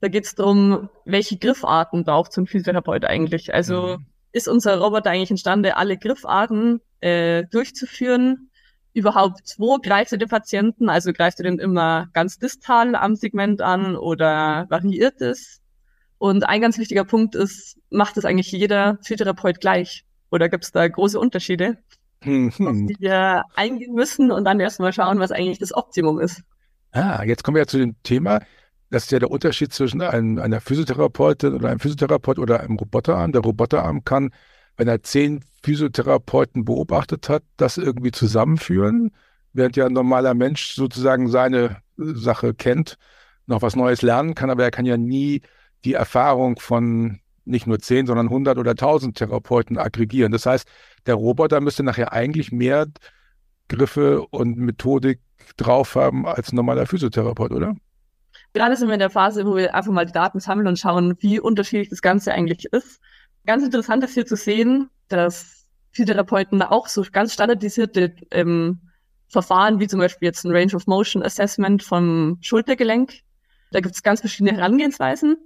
Da 0.00 0.08
geht 0.08 0.24
es 0.24 0.34
darum, 0.34 0.88
welche 1.04 1.36
Griffarten 1.36 2.04
braucht 2.04 2.32
so 2.32 2.40
ein 2.40 2.46
Physiotherapeut 2.46 3.04
eigentlich. 3.04 3.52
Also 3.52 3.98
mhm. 3.98 4.06
ist 4.32 4.48
unser 4.48 4.78
Roboter 4.78 5.10
eigentlich 5.10 5.30
imstande, 5.30 5.76
alle 5.76 5.98
Griffarten 5.98 6.80
äh, 7.00 7.44
durchzuführen? 7.50 8.50
Überhaupt, 8.92 9.54
wo 9.58 9.78
greift 9.78 10.12
er 10.12 10.18
den 10.18 10.28
Patienten? 10.28 10.88
Also 10.88 11.12
greift 11.12 11.38
er 11.38 11.44
den 11.44 11.58
immer 11.58 12.08
ganz 12.12 12.38
distal 12.38 12.94
am 12.94 13.14
Segment 13.14 13.60
an 13.62 13.94
oder 13.96 14.66
variiert 14.68 15.20
es? 15.20 15.60
Und 16.18 16.48
ein 16.48 16.60
ganz 16.60 16.76
wichtiger 16.76 17.04
Punkt 17.04 17.34
ist, 17.34 17.78
macht 17.90 18.16
es 18.16 18.24
eigentlich 18.24 18.50
jeder 18.52 18.98
Physiotherapeut 19.02 19.60
gleich? 19.60 20.04
Oder 20.30 20.48
gibt 20.48 20.64
es 20.64 20.72
da 20.72 20.86
große 20.86 21.18
Unterschiede? 21.18 21.78
mhm. 22.24 22.86
die 22.88 22.96
wir 22.98 23.44
eingehen 23.54 23.94
müssen 23.94 24.30
und 24.30 24.44
dann 24.44 24.60
erstmal 24.60 24.92
schauen, 24.92 25.18
was 25.18 25.32
eigentlich 25.32 25.58
das 25.58 25.74
Optimum 25.74 26.20
ist. 26.20 26.42
Ah, 26.92 27.22
jetzt 27.24 27.44
kommen 27.44 27.54
wir 27.54 27.62
ja 27.62 27.66
zu 27.66 27.78
dem 27.78 27.96
Thema. 28.02 28.40
Das 28.90 29.04
ist 29.04 29.12
ja 29.12 29.20
der 29.20 29.30
Unterschied 29.30 29.72
zwischen 29.72 30.02
einem, 30.02 30.38
einer 30.38 30.60
Physiotherapeutin 30.60 31.54
oder 31.54 31.68
einem 31.68 31.78
Physiotherapeut 31.78 32.38
oder 32.38 32.60
einem 32.60 32.76
Roboterarm. 32.76 33.32
Der 33.32 33.42
Roboterarm 33.42 34.04
kann, 34.04 34.30
wenn 34.76 34.88
er 34.88 35.02
zehn 35.02 35.44
Physiotherapeuten 35.62 36.64
beobachtet 36.64 37.28
hat, 37.28 37.44
das 37.56 37.76
irgendwie 37.76 38.10
zusammenführen, 38.10 39.12
während 39.52 39.76
ja 39.76 39.86
ein 39.86 39.92
normaler 39.92 40.34
Mensch 40.34 40.74
sozusagen 40.74 41.28
seine 41.28 41.76
Sache 41.96 42.54
kennt, 42.54 42.96
noch 43.46 43.62
was 43.62 43.76
Neues 43.76 44.02
lernen 44.02 44.34
kann, 44.34 44.50
aber 44.50 44.64
er 44.64 44.70
kann 44.70 44.86
ja 44.86 44.96
nie 44.96 45.42
die 45.84 45.94
Erfahrung 45.94 46.58
von 46.58 47.20
nicht 47.44 47.66
nur 47.66 47.78
zehn, 47.78 48.06
sondern 48.06 48.26
100 48.26 48.58
oder 48.58 48.72
1000 48.72 49.16
Therapeuten 49.16 49.78
aggregieren. 49.78 50.32
Das 50.32 50.46
heißt, 50.46 50.68
der 51.06 51.14
Roboter 51.14 51.60
müsste 51.60 51.82
nachher 51.82 52.12
eigentlich 52.12 52.52
mehr 52.52 52.86
Griffe 53.68 54.22
und 54.28 54.58
Methodik 54.58 55.20
drauf 55.56 55.94
haben 55.94 56.26
als 56.26 56.52
ein 56.52 56.56
normaler 56.56 56.86
Physiotherapeut, 56.86 57.52
oder? 57.52 57.74
Gerade 58.52 58.76
sind 58.76 58.88
wir 58.88 58.94
in 58.94 59.00
der 59.00 59.10
Phase, 59.10 59.46
wo 59.46 59.56
wir 59.56 59.74
einfach 59.74 59.92
mal 59.92 60.06
die 60.06 60.12
Daten 60.12 60.40
sammeln 60.40 60.66
und 60.66 60.78
schauen, 60.78 61.16
wie 61.20 61.38
unterschiedlich 61.38 61.88
das 61.88 62.02
Ganze 62.02 62.32
eigentlich 62.32 62.66
ist. 62.72 63.00
Ganz 63.46 63.64
interessant 63.64 64.02
ist 64.04 64.14
hier 64.14 64.26
zu 64.26 64.36
sehen, 64.36 64.90
dass 65.08 65.66
Physiotherapeuten 65.92 66.62
auch 66.62 66.88
so 66.88 67.04
ganz 67.10 67.32
standardisierte 67.32 68.14
ähm, 68.30 68.80
Verfahren, 69.28 69.78
wie 69.78 69.86
zum 69.86 70.00
Beispiel 70.00 70.26
jetzt 70.26 70.44
ein 70.44 70.50
Range 70.50 70.74
of 70.74 70.86
Motion 70.86 71.22
Assessment 71.22 71.82
vom 71.82 72.38
Schultergelenk. 72.40 73.20
Da 73.70 73.80
gibt 73.80 73.94
es 73.94 74.02
ganz 74.02 74.20
verschiedene 74.20 74.56
Herangehensweisen, 74.56 75.36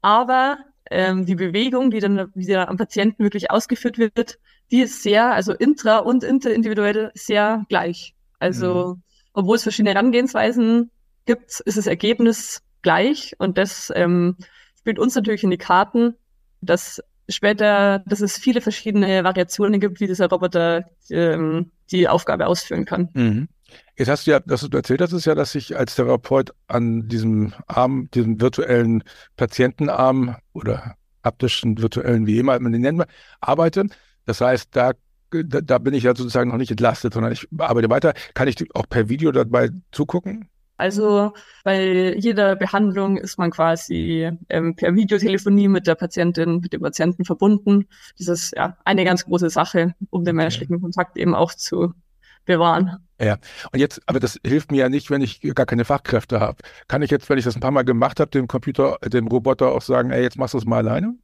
aber 0.00 0.58
ähm, 0.90 1.26
die 1.26 1.34
Bewegung, 1.34 1.90
die 1.90 2.00
dann 2.00 2.30
wieder 2.34 2.68
am 2.68 2.78
Patienten 2.78 3.22
wirklich 3.22 3.50
ausgeführt 3.50 3.98
wird, 3.98 4.38
die 4.70 4.80
ist 4.80 5.02
sehr, 5.02 5.32
also 5.32 5.52
intra- 5.52 5.98
und 5.98 6.24
interindividuell 6.24 7.10
sehr 7.14 7.64
gleich. 7.68 8.14
Also, 8.38 8.94
mhm. 8.96 9.02
obwohl 9.34 9.56
es 9.56 9.62
verschiedene 9.62 9.94
Herangehensweisen 9.94 10.90
gibt, 11.26 11.60
ist 11.60 11.78
das 11.78 11.86
Ergebnis 11.86 12.62
gleich 12.82 13.34
und 13.38 13.58
das 13.58 13.92
ähm, 13.94 14.36
spielt 14.78 14.98
uns 14.98 15.14
natürlich 15.14 15.44
in 15.44 15.50
die 15.50 15.58
Karten, 15.58 16.14
dass 16.60 17.02
später, 17.28 18.00
dass 18.06 18.20
es 18.20 18.38
viele 18.38 18.60
verschiedene 18.60 19.24
Variationen 19.24 19.80
gibt, 19.80 20.00
wie 20.00 20.06
dieser 20.06 20.28
Roboter 20.28 20.84
ähm, 21.10 21.70
die 21.90 22.08
Aufgabe 22.08 22.46
ausführen 22.46 22.84
kann. 22.84 23.08
Mhm. 23.14 23.48
Jetzt 23.96 24.08
hast 24.08 24.26
du 24.26 24.32
ja, 24.32 24.40
dass 24.40 24.60
du 24.60 24.76
erzählt 24.76 25.00
hast, 25.00 25.12
ist 25.12 25.24
ja, 25.24 25.34
dass 25.34 25.54
ich 25.54 25.76
als 25.76 25.94
Therapeut 25.94 26.52
an 26.66 27.08
diesem 27.08 27.54
Arm, 27.66 28.08
diesem 28.12 28.40
virtuellen 28.40 29.02
Patientenarm 29.36 30.36
oder 30.52 30.96
haptischen 31.24 31.78
virtuellen, 31.78 32.26
wie 32.26 32.38
immer 32.38 32.58
man 32.60 32.72
den 32.72 32.82
nennt, 32.82 33.04
arbeite. 33.40 33.86
Das 34.26 34.40
heißt, 34.40 34.68
da, 34.72 34.92
da, 35.30 35.60
da 35.60 35.78
bin 35.78 35.94
ich 35.94 36.04
ja 36.04 36.14
sozusagen 36.14 36.50
noch 36.50 36.58
nicht 36.58 36.70
entlastet, 36.70 37.14
sondern 37.14 37.32
ich 37.32 37.48
arbeite 37.58 37.90
weiter. 37.90 38.14
Kann 38.34 38.48
ich 38.48 38.56
auch 38.74 38.88
per 38.88 39.08
Video 39.08 39.32
dabei 39.32 39.70
zugucken? 39.90 40.48
Also 40.76 41.32
bei 41.62 42.14
jeder 42.16 42.56
Behandlung 42.56 43.16
ist 43.16 43.38
man 43.38 43.50
quasi 43.50 44.30
ähm, 44.48 44.74
per 44.74 44.94
Videotelefonie 44.94 45.68
mit 45.68 45.86
der 45.86 45.94
Patientin, 45.94 46.58
mit 46.58 46.72
dem 46.72 46.82
Patienten 46.82 47.24
verbunden. 47.24 47.86
Das 48.18 48.28
ist 48.28 48.54
ja 48.56 48.76
eine 48.84 49.04
ganz 49.04 49.24
große 49.24 49.50
Sache, 49.50 49.94
um 50.10 50.24
den 50.24 50.36
menschlichen 50.36 50.80
Kontakt 50.80 51.16
eben 51.16 51.34
auch 51.34 51.54
zu 51.54 51.94
bewahren. 52.44 52.98
Ja, 53.20 53.38
und 53.72 53.78
jetzt, 53.78 54.02
aber 54.06 54.18
das 54.18 54.38
hilft 54.44 54.72
mir 54.72 54.78
ja 54.78 54.88
nicht, 54.88 55.10
wenn 55.10 55.22
ich 55.22 55.40
gar 55.54 55.66
keine 55.66 55.84
Fachkräfte 55.84 56.40
habe. 56.40 56.58
Kann 56.88 57.02
ich 57.02 57.10
jetzt, 57.10 57.30
wenn 57.30 57.38
ich 57.38 57.44
das 57.44 57.56
ein 57.56 57.60
paar 57.60 57.70
Mal 57.70 57.84
gemacht 57.84 58.18
habe, 58.18 58.30
dem 58.30 58.48
Computer, 58.48 58.98
dem 59.06 59.28
Roboter 59.28 59.72
auch 59.72 59.82
sagen, 59.82 60.10
ey, 60.10 60.22
jetzt 60.22 60.36
machst 60.36 60.54
du 60.54 60.58
es 60.58 60.64
mal 60.64 60.78
alleine? 60.78 61.14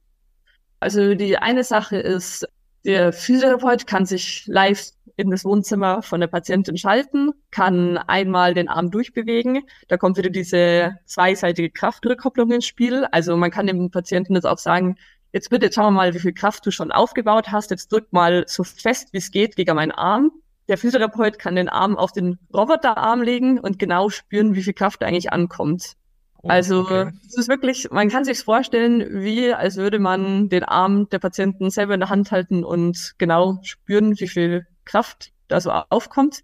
Also 0.79 1.13
die 1.13 1.37
eine 1.37 1.63
Sache 1.63 1.97
ist, 1.97 2.47
der 2.85 3.13
Physiotherapeut 3.13 3.85
kann 3.85 4.05
sich 4.05 4.45
live 4.47 4.91
in 5.17 5.29
das 5.29 5.45
Wohnzimmer 5.45 6.01
von 6.01 6.19
der 6.19 6.27
Patientin 6.27 6.77
schalten, 6.77 7.31
kann 7.51 7.97
einmal 7.97 8.53
den 8.53 8.69
Arm 8.69 8.91
durchbewegen. 8.91 9.63
Da 9.87 9.97
kommt 9.97 10.17
wieder 10.17 10.29
diese 10.29 10.97
zweiseitige 11.05 11.69
Kraftrückkopplung 11.69 12.51
ins 12.51 12.65
Spiel. 12.65 13.05
Also 13.11 13.35
man 13.37 13.51
kann 13.51 13.67
dem 13.67 13.91
Patienten 13.91 14.35
jetzt 14.35 14.45
auch 14.45 14.57
sagen, 14.57 14.97
jetzt 15.33 15.49
bitte 15.49 15.71
schauen 15.71 15.93
wir 15.93 15.97
mal, 15.97 16.13
wie 16.13 16.19
viel 16.19 16.33
Kraft 16.33 16.65
du 16.65 16.71
schon 16.71 16.91
aufgebaut 16.91 17.51
hast. 17.51 17.71
Jetzt 17.71 17.91
drück 17.91 18.11
mal 18.11 18.45
so 18.47 18.63
fest, 18.63 19.09
wie 19.13 19.17
es 19.17 19.31
geht, 19.31 19.55
gegen 19.55 19.75
meinen 19.75 19.91
Arm. 19.91 20.31
Der 20.67 20.77
Physiotherapeut 20.77 21.39
kann 21.39 21.55
den 21.55 21.69
Arm 21.69 21.97
auf 21.97 22.11
den 22.11 22.39
Roboterarm 22.53 23.21
legen 23.21 23.59
und 23.59 23.79
genau 23.79 24.09
spüren, 24.09 24.55
wie 24.55 24.63
viel 24.63 24.73
Kraft 24.73 25.03
eigentlich 25.03 25.33
ankommt. 25.33 25.97
Oh, 26.43 26.47
also 26.47 26.81
okay. 26.81 27.11
es 27.27 27.37
ist 27.37 27.49
wirklich, 27.49 27.91
man 27.91 28.09
kann 28.09 28.25
sich 28.25 28.39
vorstellen, 28.39 29.21
wie 29.21 29.53
als 29.53 29.77
würde 29.77 29.99
man 29.99 30.49
den 30.49 30.63
Arm 30.63 31.07
der 31.09 31.19
Patienten 31.19 31.69
selber 31.69 31.93
in 31.93 31.99
der 31.99 32.09
Hand 32.09 32.31
halten 32.31 32.63
und 32.63 33.13
genau 33.19 33.59
spüren, 33.61 34.19
wie 34.19 34.27
viel 34.27 34.65
Kraft 34.85 35.31
da 35.47 35.59
so 35.61 35.71
aufkommt. 35.71 36.43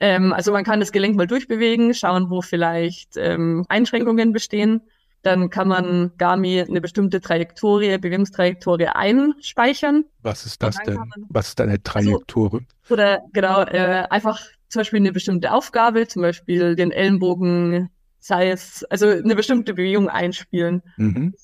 Ähm, 0.00 0.32
also 0.32 0.52
man 0.52 0.64
kann 0.64 0.80
das 0.80 0.92
Gelenk 0.92 1.16
mal 1.16 1.26
durchbewegen, 1.26 1.94
schauen, 1.94 2.30
wo 2.30 2.42
vielleicht 2.42 3.16
ähm, 3.16 3.64
Einschränkungen 3.68 4.32
bestehen. 4.32 4.82
Dann 5.22 5.48
kann 5.48 5.68
man 5.68 6.12
Gami 6.18 6.60
eine 6.60 6.82
bestimmte 6.82 7.20
Trajektorie, 7.20 7.96
Bewegungstrajektorie 7.96 8.88
einspeichern. 8.88 10.04
Was 10.20 10.44
ist 10.44 10.62
das 10.62 10.76
denn? 10.84 10.98
Was 11.30 11.48
ist 11.48 11.60
eine 11.60 11.82
Trajektorie? 11.82 12.66
Also, 12.82 12.94
oder 12.94 13.22
genau, 13.32 13.62
äh, 13.62 14.04
einfach 14.10 14.42
zum 14.68 14.80
Beispiel 14.80 14.98
eine 14.98 15.12
bestimmte 15.12 15.52
Aufgabe, 15.52 16.06
zum 16.08 16.20
Beispiel 16.20 16.76
den 16.76 16.90
Ellenbogen, 16.90 17.88
sei 18.18 18.50
es, 18.50 18.84
also 18.84 19.06
eine 19.08 19.34
bestimmte 19.34 19.72
Bewegung 19.72 20.10
einspielen. 20.10 20.82
Mhm. 20.98 21.34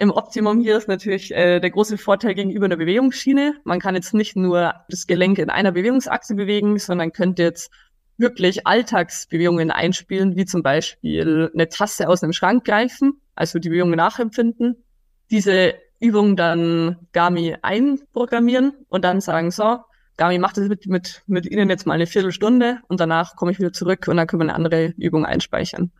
Im 0.00 0.12
Optimum 0.12 0.60
hier 0.60 0.78
ist 0.78 0.86
natürlich 0.86 1.34
äh, 1.34 1.58
der 1.58 1.70
große 1.70 1.98
Vorteil 1.98 2.34
gegenüber 2.34 2.66
einer 2.66 2.76
Bewegungsschiene. 2.76 3.56
Man 3.64 3.80
kann 3.80 3.96
jetzt 3.96 4.14
nicht 4.14 4.36
nur 4.36 4.74
das 4.88 5.08
Gelenk 5.08 5.40
in 5.40 5.50
einer 5.50 5.72
Bewegungsachse 5.72 6.36
bewegen, 6.36 6.78
sondern 6.78 7.12
könnte 7.12 7.42
jetzt 7.42 7.72
wirklich 8.16 8.64
Alltagsbewegungen 8.64 9.72
einspielen, 9.72 10.36
wie 10.36 10.44
zum 10.44 10.62
Beispiel 10.62 11.50
eine 11.52 11.68
Tasse 11.68 12.08
aus 12.08 12.22
einem 12.22 12.32
Schrank 12.32 12.64
greifen, 12.64 13.20
also 13.34 13.58
die 13.58 13.70
Bewegungen 13.70 13.96
nachempfinden, 13.96 14.84
diese 15.32 15.74
Übung 15.98 16.36
dann 16.36 17.08
Gami 17.12 17.56
einprogrammieren 17.60 18.74
und 18.88 19.02
dann 19.02 19.20
sagen, 19.20 19.50
so, 19.50 19.78
Gami 20.16 20.38
macht 20.38 20.58
das 20.58 20.68
mit, 20.68 20.86
mit, 20.86 21.24
mit 21.26 21.46
Ihnen 21.46 21.70
jetzt 21.70 21.86
mal 21.86 21.94
eine 21.94 22.06
Viertelstunde 22.06 22.78
und 22.86 23.00
danach 23.00 23.34
komme 23.34 23.50
ich 23.50 23.58
wieder 23.58 23.72
zurück 23.72 24.06
und 24.06 24.16
dann 24.16 24.28
können 24.28 24.42
wir 24.42 24.44
eine 24.44 24.54
andere 24.54 24.94
Übung 24.96 25.26
einspeichern. 25.26 25.90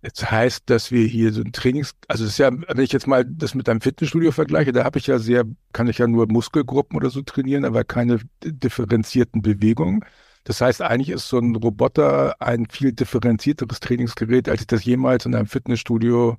Jetzt 0.00 0.30
heißt, 0.30 0.70
dass 0.70 0.92
wir 0.92 1.06
hier 1.06 1.32
so 1.32 1.40
ein 1.42 1.52
Trainings, 1.52 1.92
also 2.06 2.24
es 2.24 2.30
ist 2.30 2.38
ja, 2.38 2.50
wenn 2.52 2.78
ich 2.78 2.92
jetzt 2.92 3.08
mal 3.08 3.24
das 3.24 3.54
mit 3.54 3.68
einem 3.68 3.80
Fitnessstudio 3.80 4.30
vergleiche, 4.30 4.70
da 4.70 4.84
habe 4.84 4.98
ich 4.98 5.08
ja 5.08 5.18
sehr, 5.18 5.44
kann 5.72 5.88
ich 5.88 5.98
ja 5.98 6.06
nur 6.06 6.28
Muskelgruppen 6.28 6.96
oder 6.96 7.10
so 7.10 7.22
trainieren, 7.22 7.64
aber 7.64 7.82
keine 7.82 8.20
differenzierten 8.44 9.42
Bewegungen. 9.42 10.04
Das 10.44 10.60
heißt, 10.60 10.82
eigentlich 10.82 11.10
ist 11.10 11.28
so 11.28 11.38
ein 11.38 11.56
Roboter 11.56 12.40
ein 12.40 12.66
viel 12.70 12.92
differenzierteres 12.92 13.80
Trainingsgerät, 13.80 14.48
als 14.48 14.60
ich 14.60 14.66
das 14.68 14.84
jemals 14.84 15.26
in 15.26 15.34
einem 15.34 15.46
Fitnessstudio 15.46 16.36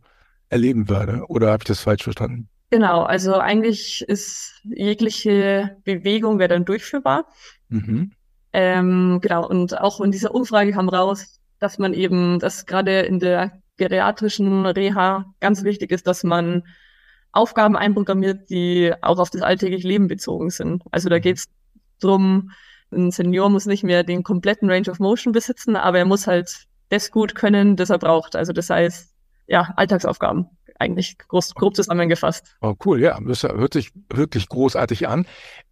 erleben 0.48 0.90
werde. 0.90 1.26
Oder 1.28 1.52
habe 1.52 1.62
ich 1.62 1.68
das 1.68 1.82
falsch 1.82 2.04
verstanden? 2.04 2.48
Genau, 2.72 3.04
also 3.04 3.36
eigentlich 3.36 4.04
ist 4.08 4.62
jegliche 4.64 5.78
Bewegung 5.84 6.40
wäre 6.40 6.50
dann 6.50 6.66
durchführbar. 6.66 7.26
Mhm. 7.68 8.12
Ähm, 8.54 9.20
genau, 9.22 9.48
und 9.48 9.80
auch 9.80 10.02
in 10.02 10.12
dieser 10.12 10.34
Umfrage 10.34 10.72
kam 10.72 10.90
raus, 10.90 11.39
dass 11.60 11.78
man 11.78 11.94
eben, 11.94 12.40
dass 12.40 12.66
gerade 12.66 13.02
in 13.02 13.20
der 13.20 13.52
geriatrischen 13.78 14.66
Reha 14.66 15.26
ganz 15.40 15.64
wichtig 15.64 15.92
ist, 15.92 16.08
dass 16.08 16.24
man 16.24 16.64
Aufgaben 17.32 17.76
einprogrammiert, 17.76 18.50
die 18.50 18.94
auch 19.02 19.20
auf 19.20 19.30
das 19.30 19.42
alltägliche 19.42 19.88
Leben 19.88 20.08
bezogen 20.08 20.50
sind. 20.50 20.84
Also 20.92 21.10
da 21.10 21.18
mhm. 21.18 21.22
geht 21.22 21.38
es 21.38 21.46
darum, 22.00 22.52
ein 22.92 23.12
Senior 23.12 23.50
muss 23.50 23.66
nicht 23.66 23.84
mehr 23.84 24.04
den 24.04 24.24
kompletten 24.24 24.70
Range 24.70 24.90
of 24.90 25.00
Motion 25.00 25.32
besitzen, 25.32 25.76
aber 25.76 26.00
er 26.00 26.06
muss 26.06 26.28
halt 26.28 26.66
das 26.90 27.12
gut 27.12 27.36
können, 27.36 27.76
das 27.76 27.92
er 27.92 28.00
braucht. 28.00 28.36
Also 28.36 28.52
das 28.52 28.70
heißt, 28.70 29.14
ja, 29.48 29.74
Alltagsaufgaben 29.76 30.48
eigentlich 30.80 31.18
groß, 31.28 31.56
grob 31.56 31.76
zusammengefasst. 31.76 32.56
Oh, 32.62 32.74
cool, 32.86 33.02
ja, 33.02 33.20
das 33.22 33.44
hört 33.44 33.74
sich 33.74 33.92
wirklich 34.12 34.48
großartig 34.48 35.08
an. 35.08 35.28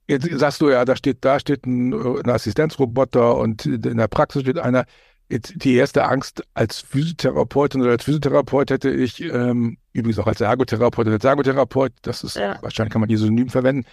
Jetzt 0.07 0.27
sagst 0.37 0.61
du 0.61 0.69
ja, 0.69 0.85
da 0.85 0.95
steht, 0.95 1.23
da 1.25 1.39
steht 1.39 1.65
ein, 1.65 1.93
ein 1.93 2.29
Assistenzroboter 2.29 3.35
und 3.37 3.65
in 3.65 3.97
der 3.97 4.07
Praxis 4.07 4.43
steht 4.43 4.59
einer. 4.59 4.85
Die 5.29 5.75
erste 5.75 6.05
Angst 6.05 6.43
als 6.53 6.79
Physiotherapeutin 6.79 7.81
oder 7.81 7.91
als 7.91 8.05
Physiotherapeut 8.05 8.71
hätte 8.71 8.89
ich, 8.89 9.21
ähm, 9.21 9.77
übrigens 9.91 10.19
auch 10.19 10.27
als 10.27 10.39
Ergotherapeut 10.39 11.05
oder 11.05 11.15
als 11.15 11.25
Ergotherapeut, 11.25 11.91
das 12.01 12.23
ist, 12.23 12.37
ja. 12.37 12.57
wahrscheinlich 12.61 12.93
kann 12.93 13.01
man 13.01 13.09
die 13.09 13.17
Synonym 13.17 13.49
verwenden, 13.49 13.85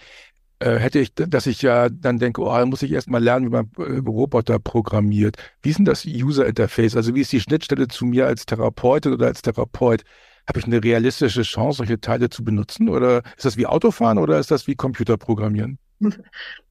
äh, 0.59 0.77
hätte 0.77 0.99
ich, 0.99 1.13
dass 1.13 1.47
ich 1.47 1.61
ja 1.61 1.89
dann 1.89 2.19
denke, 2.19 2.41
oh, 2.41 2.45
da 2.45 2.65
muss 2.65 2.81
ich 2.81 2.91
erst 2.91 3.09
mal 3.09 3.21
lernen, 3.21 3.47
wie 3.47 3.49
man 3.49 3.69
äh, 3.77 3.99
Roboter 4.07 4.59
programmiert. 4.59 5.35
Wie 5.61 5.69
ist 5.69 5.77
denn 5.77 5.85
das 5.85 6.05
User 6.05 6.45
Interface? 6.45 6.95
Also 6.95 7.13
wie 7.13 7.21
ist 7.21 7.31
die 7.33 7.41
Schnittstelle 7.41 7.87
zu 7.89 8.05
mir 8.05 8.27
als 8.27 8.45
Therapeutin 8.45 9.13
oder 9.13 9.27
als 9.27 9.41
Therapeut? 9.41 10.03
Habe 10.47 10.59
ich 10.59 10.65
eine 10.65 10.83
realistische 10.83 11.41
Chance, 11.41 11.77
solche 11.77 11.99
Teile 11.99 12.29
zu 12.29 12.43
benutzen? 12.43 12.87
Oder 12.87 13.23
ist 13.35 13.45
das 13.45 13.57
wie 13.57 13.65
Autofahren 13.65 14.17
oder 14.17 14.39
ist 14.39 14.51
das 14.51 14.67
wie 14.67 14.75
Computerprogrammieren? 14.75 15.79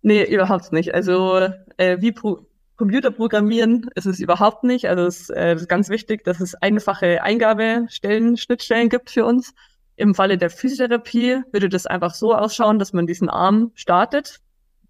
nee, 0.03 0.25
überhaupt 0.25 0.73
nicht. 0.73 0.95
Also 0.95 1.41
äh, 1.77 2.01
wie 2.01 2.13
Pro 2.13 2.47
Computerprogrammieren 2.77 3.89
ist 3.95 4.07
es 4.07 4.21
überhaupt 4.21 4.65
nicht. 4.65 4.89
Also 4.89 5.05
es 5.05 5.31
äh, 5.31 5.55
ist 5.55 5.69
ganz 5.69 5.89
wichtig, 5.89 6.25
dass 6.25 6.41
es 6.41 6.55
einfache 6.57 7.23
Eingabestellen, 7.23 8.37
Schnittstellen 8.37 8.89
gibt 8.89 9.11
für 9.11 9.25
uns. 9.25 9.55
Im 9.97 10.15
Falle 10.15 10.39
der 10.39 10.51
Physiotherapie 10.51 11.43
würde 11.53 11.69
das 11.69 11.87
einfach 11.87 12.15
so 12.15 12.35
ausschauen, 12.35 12.81
dass 12.81 12.93
man 12.93 13.07
diesen 13.07 13.29
Arm 13.29 13.71
startet, 13.75 14.41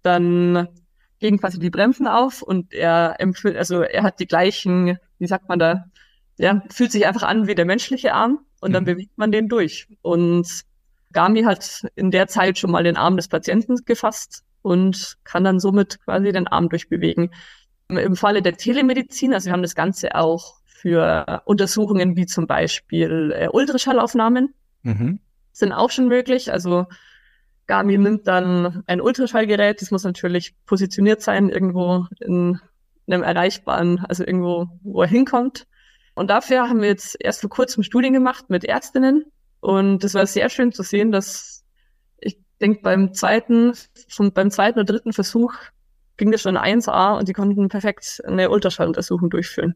dann 0.01 0.67
gehen 1.19 1.39
quasi 1.39 1.59
die 1.59 1.69
Bremsen 1.69 2.07
auf 2.07 2.41
und 2.41 2.73
er 2.73 3.15
empfiehlt, 3.19 3.55
also 3.55 3.81
er 3.81 4.03
hat 4.03 4.19
die 4.19 4.27
gleichen, 4.27 4.97
wie 5.19 5.27
sagt 5.27 5.47
man 5.47 5.59
da, 5.59 5.85
ja, 6.37 6.61
fühlt 6.69 6.91
sich 6.91 7.05
einfach 7.05 7.23
an 7.23 7.47
wie 7.47 7.55
der 7.55 7.65
menschliche 7.65 8.13
Arm 8.13 8.39
und 8.61 8.73
dann 8.73 8.83
mhm. 8.83 8.87
bewegt 8.87 9.17
man 9.17 9.31
den 9.31 9.47
durch. 9.47 9.87
Und 10.01 10.47
Gami 11.13 11.43
hat 11.43 11.83
in 11.95 12.11
der 12.11 12.27
Zeit 12.27 12.57
schon 12.57 12.71
mal 12.71 12.83
den 12.83 12.97
Arm 12.97 13.15
des 13.15 13.27
Patienten 13.27 13.77
gefasst 13.85 14.43
und 14.61 15.17
kann 15.23 15.43
dann 15.43 15.59
somit 15.59 16.01
quasi 16.03 16.31
den 16.31 16.47
Arm 16.47 16.69
durchbewegen. 16.69 17.31
Im 17.87 18.15
Falle 18.15 18.41
der 18.41 18.57
Telemedizin, 18.57 19.33
also 19.33 19.45
wir 19.45 19.53
haben 19.53 19.61
das 19.61 19.75
Ganze 19.75 20.15
auch 20.15 20.55
für 20.65 21.41
Untersuchungen 21.45 22.15
wie 22.15 22.25
zum 22.25 22.47
Beispiel 22.47 23.33
äh, 23.35 23.47
Ultraschallaufnahmen, 23.51 24.53
mhm. 24.83 25.19
sind 25.51 25.71
auch 25.71 25.89
schon 25.89 26.07
möglich. 26.07 26.51
Also 26.51 26.85
Garmin 27.67 28.01
nimmt 28.01 28.27
dann 28.27 28.83
ein 28.87 29.01
Ultraschallgerät, 29.01 29.81
das 29.81 29.91
muss 29.91 30.03
natürlich 30.03 30.55
positioniert 30.65 31.21
sein, 31.21 31.49
irgendwo 31.49 32.05
in 32.19 32.59
einem 33.07 33.23
erreichbaren, 33.23 33.99
also 34.07 34.25
irgendwo, 34.25 34.67
wo 34.83 35.01
er 35.01 35.07
hinkommt. 35.07 35.67
Und 36.13 36.29
dafür 36.29 36.69
haben 36.69 36.81
wir 36.81 36.87
jetzt 36.87 37.17
erst 37.19 37.41
vor 37.41 37.49
kurzem 37.49 37.83
Studien 37.83 38.13
gemacht 38.13 38.49
mit 38.49 38.63
Ärztinnen. 38.63 39.25
Und 39.59 40.03
es 40.03 40.13
war 40.13 40.25
sehr 40.25 40.49
schön 40.49 40.71
zu 40.71 40.83
sehen, 40.83 41.11
dass 41.11 41.63
ich 42.19 42.39
denke, 42.61 42.81
beim 42.81 43.13
zweiten, 43.13 43.73
beim 44.33 44.51
zweiten 44.51 44.79
oder 44.79 44.85
dritten 44.85 45.13
Versuch 45.13 45.53
ging 46.17 46.31
das 46.31 46.41
schon 46.41 46.57
1A 46.57 47.17
und 47.17 47.27
die 47.27 47.33
konnten 47.33 47.69
perfekt 47.69 48.21
eine 48.25 48.49
Ultraschalluntersuchung 48.49 49.29
durchführen. 49.29 49.75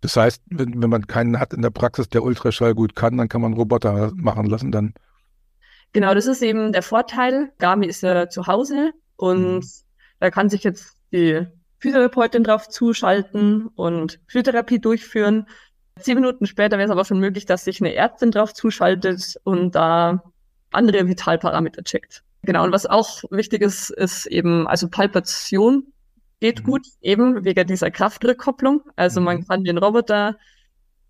Das 0.00 0.16
heißt, 0.16 0.42
wenn, 0.50 0.82
wenn 0.82 0.90
man 0.90 1.06
keinen 1.06 1.40
hat 1.40 1.54
in 1.54 1.62
der 1.62 1.70
Praxis, 1.70 2.08
der 2.08 2.22
Ultraschall 2.22 2.74
gut 2.74 2.94
kann, 2.94 3.16
dann 3.16 3.28
kann 3.28 3.40
man 3.40 3.54
Roboter 3.54 4.12
machen 4.14 4.46
lassen 4.46 4.70
dann. 4.70 4.94
Genau, 5.94 6.12
das 6.12 6.26
ist 6.26 6.42
eben 6.42 6.72
der 6.72 6.82
Vorteil. 6.82 7.52
Gami 7.58 7.86
ist 7.86 8.02
ja 8.02 8.28
zu 8.28 8.46
Hause 8.46 8.92
und 9.16 9.60
mhm. 9.60 9.68
da 10.20 10.30
kann 10.30 10.50
sich 10.50 10.64
jetzt 10.64 10.96
die 11.12 11.46
Physiotherapeutin 11.78 12.44
drauf 12.44 12.68
zuschalten 12.68 13.68
und 13.68 14.20
Physiotherapie 14.26 14.78
durchführen. 14.78 15.46
Zehn 15.98 16.16
Minuten 16.16 16.46
später 16.46 16.76
wäre 16.76 16.86
es 16.86 16.90
aber 16.90 17.04
schon 17.04 17.20
möglich, 17.20 17.46
dass 17.46 17.64
sich 17.64 17.80
eine 17.80 17.94
Ärztin 17.94 18.30
drauf 18.30 18.52
zuschaltet 18.52 19.36
und 19.44 19.74
da 19.74 20.22
andere 20.72 21.06
Vitalparameter 21.06 21.82
checkt. 21.84 22.24
Genau, 22.44 22.64
und 22.64 22.72
was 22.72 22.86
auch 22.86 23.22
wichtig 23.30 23.62
ist, 23.62 23.90
ist 23.90 24.26
eben, 24.26 24.66
also 24.66 24.88
Palpation 24.88 25.92
geht 26.40 26.60
mhm. 26.60 26.64
gut, 26.64 26.86
eben 27.00 27.44
wegen 27.44 27.66
dieser 27.66 27.90
Kraftrückkopplung. 27.90 28.82
Also 28.96 29.20
mhm. 29.20 29.24
man 29.24 29.46
kann 29.46 29.64
den 29.64 29.78
Roboter 29.78 30.36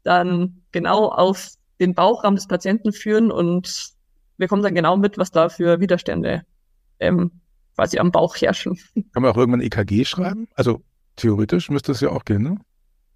dann 0.03 0.62
genau 0.73 1.09
auf 1.09 1.50
den 1.81 1.95
Bauchraum 1.95 2.37
des 2.37 2.47
Patienten 2.47 2.93
führen 2.93 3.31
und 3.31 3.91
bekommt 4.37 4.64
dann 4.64 4.75
genau 4.75 4.97
mit, 4.97 5.19
was 5.19 5.31
da 5.31 5.49
für 5.49 5.81
Widerstände 5.81 6.43
ähm, 7.00 7.31
quasi 7.75 7.99
am 7.99 8.12
Bauch 8.12 8.37
herrschen. 8.37 8.79
Kann 9.12 9.23
man 9.23 9.33
auch 9.33 9.37
irgendwann 9.37 9.61
EKG 9.61 10.05
schreiben? 10.05 10.49
Also 10.55 10.83
theoretisch 11.17 11.71
müsste 11.71 11.93
es 11.93 12.00
ja 12.00 12.11
auch 12.11 12.25
gehen, 12.25 12.43
ne? 12.43 12.57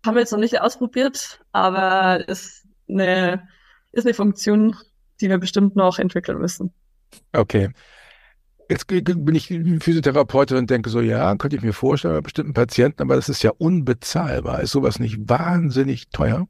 Haben 0.05 0.15
wir 0.15 0.21
jetzt 0.21 0.33
noch 0.33 0.39
nicht 0.39 0.61
ausprobiert, 0.61 1.41
aber 1.53 2.29
ist 2.29 2.67
eine, 2.89 3.49
ist 3.93 4.07
eine 4.07 4.15
Funktion, 4.15 4.77
die 5.21 5.29
wir 5.29 5.39
bestimmt 5.39 5.75
noch 5.75 5.99
entwickeln 5.99 6.39
müssen. 6.39 6.73
Okay. 7.33 7.71
Jetzt 8.71 8.87
bin 8.87 9.35
ich 9.35 9.47
Physiotherapeutin 9.47 10.59
und 10.59 10.69
denke 10.69 10.91
so, 10.91 11.01
ja, 11.01 11.35
könnte 11.37 11.57
ich 11.57 11.63
mir 11.63 11.73
vorstellen 11.73 12.15
bei 12.15 12.21
bestimmten 12.21 12.53
Patienten, 12.53 13.01
aber 13.01 13.17
das 13.17 13.31
ist 13.31 13.43
ja 13.43 13.51
unbezahlbar. 13.57 14.61
Ist 14.61 14.73
sowas 14.73 14.99
nicht 14.99 15.29
wahnsinnig 15.29 16.11
teuer? 16.11 16.47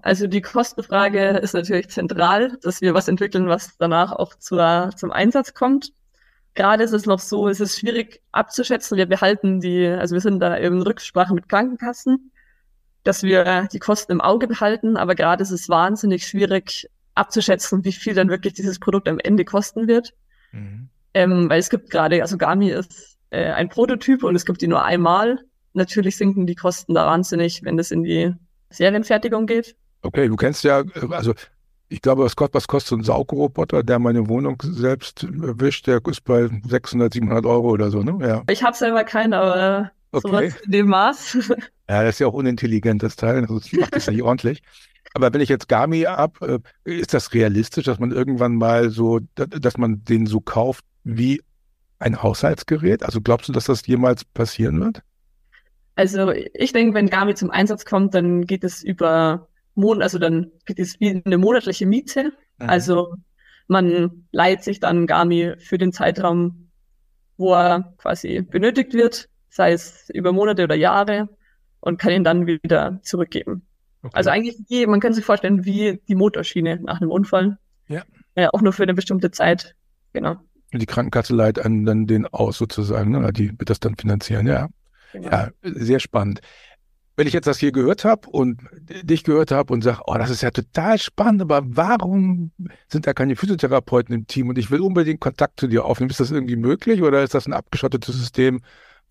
Also 0.00 0.26
die 0.26 0.40
Kostenfrage 0.40 1.38
ist 1.38 1.52
natürlich 1.52 1.90
zentral, 1.90 2.56
dass 2.62 2.80
wir 2.80 2.94
was 2.94 3.08
entwickeln, 3.08 3.48
was 3.48 3.76
danach 3.76 4.12
auch 4.12 4.36
zur, 4.36 4.90
zum 4.96 5.10
Einsatz 5.10 5.52
kommt. 5.52 5.92
Gerade 6.54 6.84
ist 6.84 6.92
es 6.92 7.04
noch 7.04 7.18
so, 7.18 7.48
es 7.48 7.60
ist 7.60 7.78
schwierig 7.78 8.22
abzuschätzen. 8.32 8.96
Wir 8.96 9.06
behalten 9.06 9.60
die, 9.60 9.86
also 9.86 10.14
wir 10.14 10.20
sind 10.22 10.40
da 10.40 10.54
in 10.54 10.80
Rücksprache 10.80 11.34
mit 11.34 11.48
Krankenkassen, 11.50 12.30
dass 13.04 13.22
wir 13.22 13.68
die 13.70 13.78
Kosten 13.80 14.12
im 14.12 14.22
Auge 14.22 14.46
behalten. 14.46 14.96
Aber 14.96 15.14
gerade 15.14 15.42
ist 15.42 15.50
es 15.50 15.68
wahnsinnig 15.68 16.26
schwierig 16.26 16.88
abzuschätzen, 17.14 17.84
wie 17.84 17.92
viel 17.92 18.14
dann 18.14 18.30
wirklich 18.30 18.54
dieses 18.54 18.78
Produkt 18.78 19.08
am 19.08 19.18
Ende 19.18 19.44
kosten 19.44 19.88
wird. 19.88 20.14
Mhm. 20.52 20.88
Ähm, 21.14 21.48
weil 21.48 21.60
es 21.60 21.70
gibt 21.70 21.90
gerade, 21.90 22.20
also 22.22 22.36
Gami 22.36 22.70
ist 22.70 23.16
äh, 23.30 23.50
ein 23.52 23.68
Prototyp 23.68 24.22
und 24.22 24.36
es 24.36 24.44
gibt 24.44 24.60
die 24.62 24.68
nur 24.68 24.84
einmal. 24.84 25.38
Natürlich 25.72 26.16
sinken 26.16 26.46
die 26.46 26.54
Kosten 26.54 26.94
da 26.94 27.06
wahnsinnig, 27.06 27.62
wenn 27.62 27.78
es 27.78 27.90
in 27.90 28.02
die 28.02 28.34
Serienfertigung 28.70 29.46
geht. 29.46 29.76
Okay, 30.02 30.28
du 30.28 30.36
kennst 30.36 30.64
ja, 30.64 30.84
also 31.10 31.34
ich 31.88 32.02
glaube, 32.02 32.24
was 32.24 32.36
kostet, 32.36 32.54
was 32.54 32.68
kostet 32.68 32.88
so 32.88 32.96
ein 32.96 33.02
Saugroboter, 33.04 33.82
der 33.82 33.98
meine 33.98 34.28
Wohnung 34.28 34.60
selbst 34.62 35.26
wischt, 35.30 35.86
der 35.86 36.00
ist 36.06 36.24
bei 36.24 36.48
600, 36.66 37.12
700 37.12 37.46
Euro 37.46 37.70
oder 37.70 37.90
so, 37.90 38.02
ne? 38.02 38.26
Ja. 38.26 38.42
Ich 38.50 38.62
habe 38.62 38.76
selber 38.76 39.04
keinen, 39.04 39.32
aber 39.32 39.90
okay. 40.12 40.28
sowas 40.28 40.54
in 40.64 40.72
dem 40.72 40.86
Maß. 40.88 41.52
Ja, 41.88 42.02
das 42.02 42.16
ist 42.16 42.18
ja 42.18 42.26
auch 42.26 42.32
unintelligent, 42.32 43.04
das 43.04 43.14
Teil, 43.14 43.42
das 43.42 43.72
macht 43.72 43.94
das 43.94 44.08
nicht 44.08 44.20
ordentlich. 44.20 44.60
Aber 45.16 45.32
wenn 45.32 45.40
ich 45.40 45.48
jetzt 45.48 45.70
Gami 45.70 46.04
ab, 46.04 46.36
äh, 46.42 46.58
ist 46.84 47.14
das 47.14 47.32
realistisch, 47.32 47.86
dass 47.86 47.98
man 47.98 48.12
irgendwann 48.12 48.54
mal 48.54 48.90
so, 48.90 49.20
dass 49.34 49.78
man 49.78 50.04
den 50.04 50.26
so 50.26 50.40
kauft 50.40 50.84
wie 51.04 51.40
ein 51.98 52.22
Haushaltsgerät? 52.22 53.02
Also 53.02 53.22
glaubst 53.22 53.48
du, 53.48 53.52
dass 53.54 53.64
das 53.64 53.86
jemals 53.86 54.26
passieren 54.26 54.78
wird? 54.78 55.00
Also 55.94 56.30
ich 56.32 56.74
denke, 56.74 56.92
wenn 56.92 57.08
Gami 57.08 57.34
zum 57.34 57.50
Einsatz 57.50 57.86
kommt, 57.86 58.12
dann 58.12 58.44
geht 58.44 58.62
es 58.62 58.82
über 58.82 59.48
Mon 59.74 60.02
also 60.02 60.18
dann 60.18 60.52
gibt 60.66 60.80
es 60.80 61.00
wie 61.00 61.22
eine 61.24 61.38
monatliche 61.38 61.86
Miete. 61.86 62.34
Mhm. 62.58 62.68
Also 62.68 63.14
man 63.68 64.26
leiht 64.32 64.64
sich 64.64 64.80
dann 64.80 65.06
Gami 65.06 65.54
für 65.56 65.78
den 65.78 65.94
Zeitraum, 65.94 66.68
wo 67.38 67.54
er 67.54 67.94
quasi 67.96 68.42
benötigt 68.42 68.92
wird, 68.92 69.30
sei 69.48 69.72
es 69.72 70.10
über 70.10 70.32
Monate 70.32 70.64
oder 70.64 70.74
Jahre, 70.74 71.30
und 71.80 71.98
kann 71.98 72.12
ihn 72.12 72.24
dann 72.24 72.46
wieder 72.46 73.00
zurückgeben. 73.02 73.66
Okay. 74.02 74.14
Also 74.14 74.30
eigentlich, 74.30 74.56
wie, 74.68 74.86
man 74.86 75.00
kann 75.00 75.12
sich 75.12 75.24
vorstellen, 75.24 75.64
wie 75.64 76.00
die 76.08 76.14
Motorschiene 76.14 76.80
nach 76.82 77.00
einem 77.00 77.10
Unfall. 77.10 77.58
Ja. 77.88 78.02
ja. 78.36 78.50
Auch 78.52 78.62
nur 78.62 78.72
für 78.72 78.82
eine 78.82 78.94
bestimmte 78.94 79.30
Zeit. 79.30 79.74
Genau. 80.12 80.36
Die 80.72 80.86
Krankenkasse 80.86 81.34
leiht 81.34 81.58
einen 81.58 81.84
dann 81.84 82.06
den 82.06 82.26
aus 82.26 82.58
sozusagen, 82.58 83.12
ne? 83.12 83.32
Die 83.32 83.50
wird 83.58 83.70
das 83.70 83.80
dann 83.80 83.96
finanzieren, 83.96 84.46
ja. 84.46 84.68
Genau. 85.12 85.30
Ja, 85.30 85.50
sehr 85.62 86.00
spannend 86.00 86.40
wenn 87.16 87.26
ich 87.26 87.32
jetzt 87.32 87.46
das 87.46 87.58
hier 87.58 87.72
gehört 87.72 88.04
habe 88.04 88.28
und 88.28 88.60
dich 88.78 89.24
gehört 89.24 89.50
habe 89.50 89.72
und 89.72 89.82
sage, 89.82 90.02
oh, 90.06 90.14
das 90.14 90.28
ist 90.28 90.42
ja 90.42 90.50
total 90.50 90.98
spannend, 90.98 91.40
aber 91.40 91.62
warum 91.64 92.52
sind 92.88 93.06
da 93.06 93.14
keine 93.14 93.36
Physiotherapeuten 93.36 94.14
im 94.14 94.26
Team 94.26 94.50
und 94.50 94.58
ich 94.58 94.70
will 94.70 94.80
unbedingt 94.80 95.20
Kontakt 95.20 95.58
zu 95.58 95.66
dir 95.66 95.86
aufnehmen? 95.86 96.10
Ist 96.10 96.20
das 96.20 96.30
irgendwie 96.30 96.56
möglich 96.56 97.02
oder 97.02 97.22
ist 97.22 97.34
das 97.34 97.46
ein 97.46 97.54
abgeschottetes 97.54 98.14
System, 98.14 98.60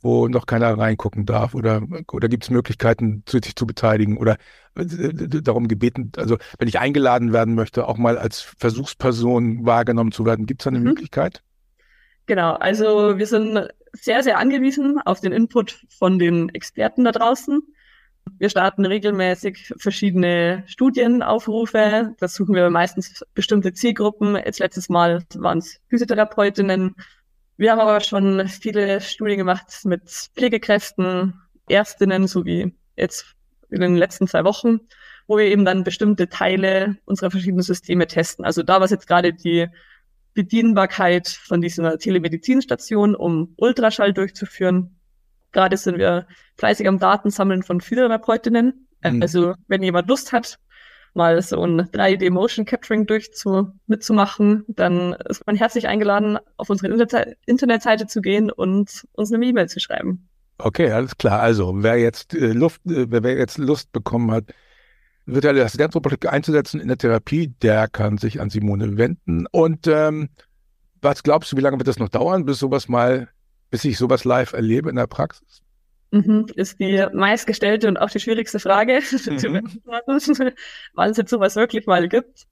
wo 0.06 0.28
noch 0.28 0.46
keiner 0.46 0.78
reingucken 0.78 1.26
darf? 1.26 1.56
Oder, 1.56 1.82
oder 2.12 2.30
gibt 2.30 2.44
es 2.44 2.52
Möglichkeiten, 2.52 3.24
sich 3.28 3.56
zu 3.56 3.66
beteiligen 3.66 4.18
oder 4.18 4.38
äh, 4.76 4.84
darum 5.42 5.68
gebeten, 5.68 6.12
also 6.16 6.38
wenn 6.60 6.68
ich 6.68 6.80
eingeladen 6.80 7.34
werden 7.34 7.56
möchte, 7.56 7.88
auch 7.88 7.98
mal 7.98 8.18
als 8.18 8.42
Versuchsperson 8.42 9.66
wahrgenommen 9.66 10.12
zu 10.12 10.26
werden, 10.26 10.46
gibt 10.46 10.62
es 10.62 10.66
da 10.66 10.70
eine 10.70 10.80
mhm. 10.80 10.86
Möglichkeit? 10.86 11.42
Genau, 12.28 12.54
also 12.54 13.18
wir 13.18 13.26
sind 13.26 13.68
sehr, 13.94 14.22
sehr 14.22 14.38
angewiesen 14.38 15.00
auf 15.04 15.22
den 15.22 15.32
Input 15.32 15.82
von 15.98 16.20
den 16.20 16.50
Experten 16.50 17.04
da 17.04 17.12
draußen. 17.12 17.62
Wir 18.38 18.50
starten 18.50 18.86
regelmäßig 18.86 19.74
verschiedene 19.78 20.64
Studienaufrufe. 20.68 22.16
Da 22.20 22.28
suchen 22.28 22.56
wir 22.56 22.70
meistens 22.70 23.24
bestimmte 23.34 23.74
Zielgruppen. 23.74 24.36
Jetzt 24.36 24.60
letztes 24.60 24.90
Mal 24.90 25.24
waren 25.36 25.60
es 25.60 25.80
Physiotherapeutinnen. 25.90 26.96
Wir 27.58 27.72
haben 27.72 27.80
aber 27.80 28.02
schon 28.02 28.48
viele 28.48 29.00
Studien 29.02 29.38
gemacht 29.38 29.68
mit 29.86 30.10
Pflegekräften, 30.10 31.42
Ärztinnen, 31.70 32.28
so 32.28 32.46
wie 32.46 32.74
jetzt 32.96 33.36
in 33.70 33.82
den 33.82 33.96
letzten 33.96 34.28
zwei 34.28 34.44
Wochen, 34.44 34.80
wo 35.28 35.38
wir 35.38 35.46
eben 35.46 35.66
dann 35.66 35.84
bestimmte 35.84 36.30
Teile 36.30 36.98
unserer 37.06 37.32
verschiedenen 37.32 37.64
Systeme 37.64 38.08
testen. 38.08 38.46
Also 38.46 38.62
da 38.62 38.76
war 38.76 38.84
es 38.84 38.92
jetzt 38.92 39.08
gerade 39.08 39.34
die 39.34 39.68
Bedienbarkeit 40.34 41.28
von 41.28 41.62
dieser 41.62 41.98
Telemedizinstation, 41.98 43.16
um 43.16 43.54
Ultraschall 43.58 44.14
durchzuführen. 44.14 45.00
Gerade 45.54 45.78
sind 45.78 45.98
wir 45.98 46.28
fleißig 46.58 46.88
am 46.88 47.00
Datensammeln 47.00 47.64
von 47.64 47.80
Physiotherapeutinnen. 47.80 48.88
Mhm. 49.02 49.22
Also 49.22 49.56
wenn 49.68 49.82
jemand 49.82 50.10
Lust 50.10 50.34
hat, 50.34 50.60
mal 51.16 51.42
so 51.42 51.62
ein 51.64 51.82
3D 51.82 52.30
Motion 52.32 52.66
Capturing 52.66 53.06
durchzu 53.06 53.72
mitzumachen, 53.88 54.66
dann 54.68 55.14
ist 55.30 55.46
man 55.48 55.56
herzlich 55.56 55.88
eingeladen, 55.88 56.38
auf 56.58 56.70
unsere 56.70 56.92
Internetseite 57.46 58.08
zu 58.08 58.22
gehen 58.22 58.52
und 58.52 59.06
uns 59.14 59.32
eine 59.32 59.46
E-Mail 59.46 59.70
zu 59.70 59.80
schreiben. 59.80 60.28
Okay, 60.58 60.92
alles 60.92 61.18
klar. 61.18 61.42
Also 61.42 61.84
wer 61.84 61.98
jetzt 61.98 62.34
äh, 62.34 62.54
Luft, 62.54 62.82
äh, 62.86 63.08
wer 63.10 63.38
jetzt 63.38 63.58
Lust 63.58 63.92
bekommen 63.92 64.32
hat, 64.32 64.46
virtuelle 65.26 65.64
Assistenzrobotik 65.64 66.32
einzusetzen 66.32 66.80
in 66.80 66.88
der 66.88 66.98
Therapie, 66.98 67.48
der 67.62 67.88
kann 67.88 68.18
sich 68.18 68.40
an 68.40 68.50
Simone 68.50 68.98
wenden. 68.98 69.48
Und 69.52 69.88
ähm, 69.88 70.30
was 71.02 71.24
glaubst 71.24 71.52
du, 71.52 71.58
wie 71.58 71.62
lange 71.62 71.78
wird 71.78 71.88
das 71.88 72.00
noch 72.00 72.10
dauern, 72.10 72.46
bis 72.46 72.60
sowas 72.60 72.88
mal 72.88 73.28
bis 73.70 73.84
ich 73.84 73.98
sowas 73.98 74.24
live 74.24 74.54
erlebe 74.54 74.90
in 74.90 74.96
der 74.96 75.08
Praxis? 75.08 75.62
Mhm, 76.16 76.46
ist 76.56 76.80
die 76.80 77.06
meistgestellte 77.12 77.90
und 77.90 77.98
auch 77.98 78.10
die 78.10 78.22
schwierigste 78.22 78.60
Frage, 78.60 79.02
mhm. 79.26 79.82
wann 80.94 81.10
es 81.12 81.18
jetzt 81.18 81.30
sowas 81.30 81.58
wirklich 81.58 81.88
mal 81.88 82.08
gibt. 82.08 82.46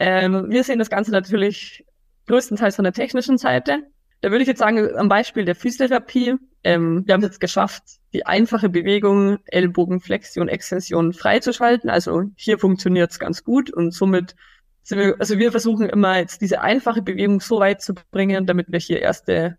Ähm, 0.00 0.50
wir 0.50 0.64
sehen 0.64 0.80
das 0.80 0.90
Ganze 0.90 1.12
natürlich 1.12 1.86
größtenteils 2.26 2.74
von 2.74 2.82
der 2.82 2.92
technischen 2.92 3.38
Seite. 3.38 3.84
Da 4.20 4.32
würde 4.32 4.42
ich 4.42 4.48
jetzt 4.48 4.58
sagen, 4.58 4.96
am 4.96 5.08
Beispiel 5.08 5.44
der 5.44 5.54
Physiotherapie, 5.54 6.34
ähm, 6.64 7.04
wir 7.06 7.14
haben 7.14 7.20
es 7.22 7.28
jetzt 7.28 7.40
geschafft, 7.40 7.84
die 8.12 8.26
einfache 8.26 8.68
Bewegung 8.68 9.38
Ellbogenflexion, 9.46 10.48
Extension 10.48 11.12
freizuschalten. 11.12 11.88
Also 11.88 12.24
hier 12.34 12.58
funktioniert 12.58 13.12
es 13.12 13.20
ganz 13.20 13.44
gut 13.44 13.72
und 13.72 13.94
somit 13.94 14.34
sind 14.82 14.98
wir, 14.98 15.14
also 15.20 15.38
wir 15.38 15.52
versuchen 15.52 15.88
immer 15.88 16.18
jetzt 16.18 16.40
diese 16.40 16.62
einfache 16.62 17.02
Bewegung 17.02 17.40
so 17.40 17.60
weit 17.60 17.80
zu 17.80 17.94
bringen, 18.10 18.44
damit 18.44 18.72
wir 18.72 18.80
hier 18.80 19.00
erste 19.00 19.56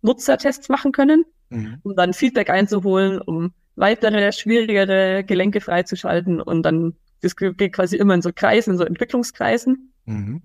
Nutzertests 0.00 0.70
machen 0.70 0.92
können, 0.92 1.26
mhm. 1.52 1.78
um 1.82 1.96
dann 1.96 2.12
Feedback 2.12 2.50
einzuholen, 2.50 3.20
um 3.20 3.52
weitere, 3.76 4.32
schwierigere 4.32 5.24
Gelenke 5.24 5.60
freizuschalten 5.60 6.40
und 6.40 6.62
dann, 6.62 6.94
das 7.20 7.36
geht 7.36 7.72
quasi 7.72 7.96
immer 7.96 8.14
in 8.14 8.22
so 8.22 8.30
Kreisen, 8.34 8.72
in 8.72 8.78
so 8.78 8.84
Entwicklungskreisen. 8.84 9.92
Mhm. 10.04 10.42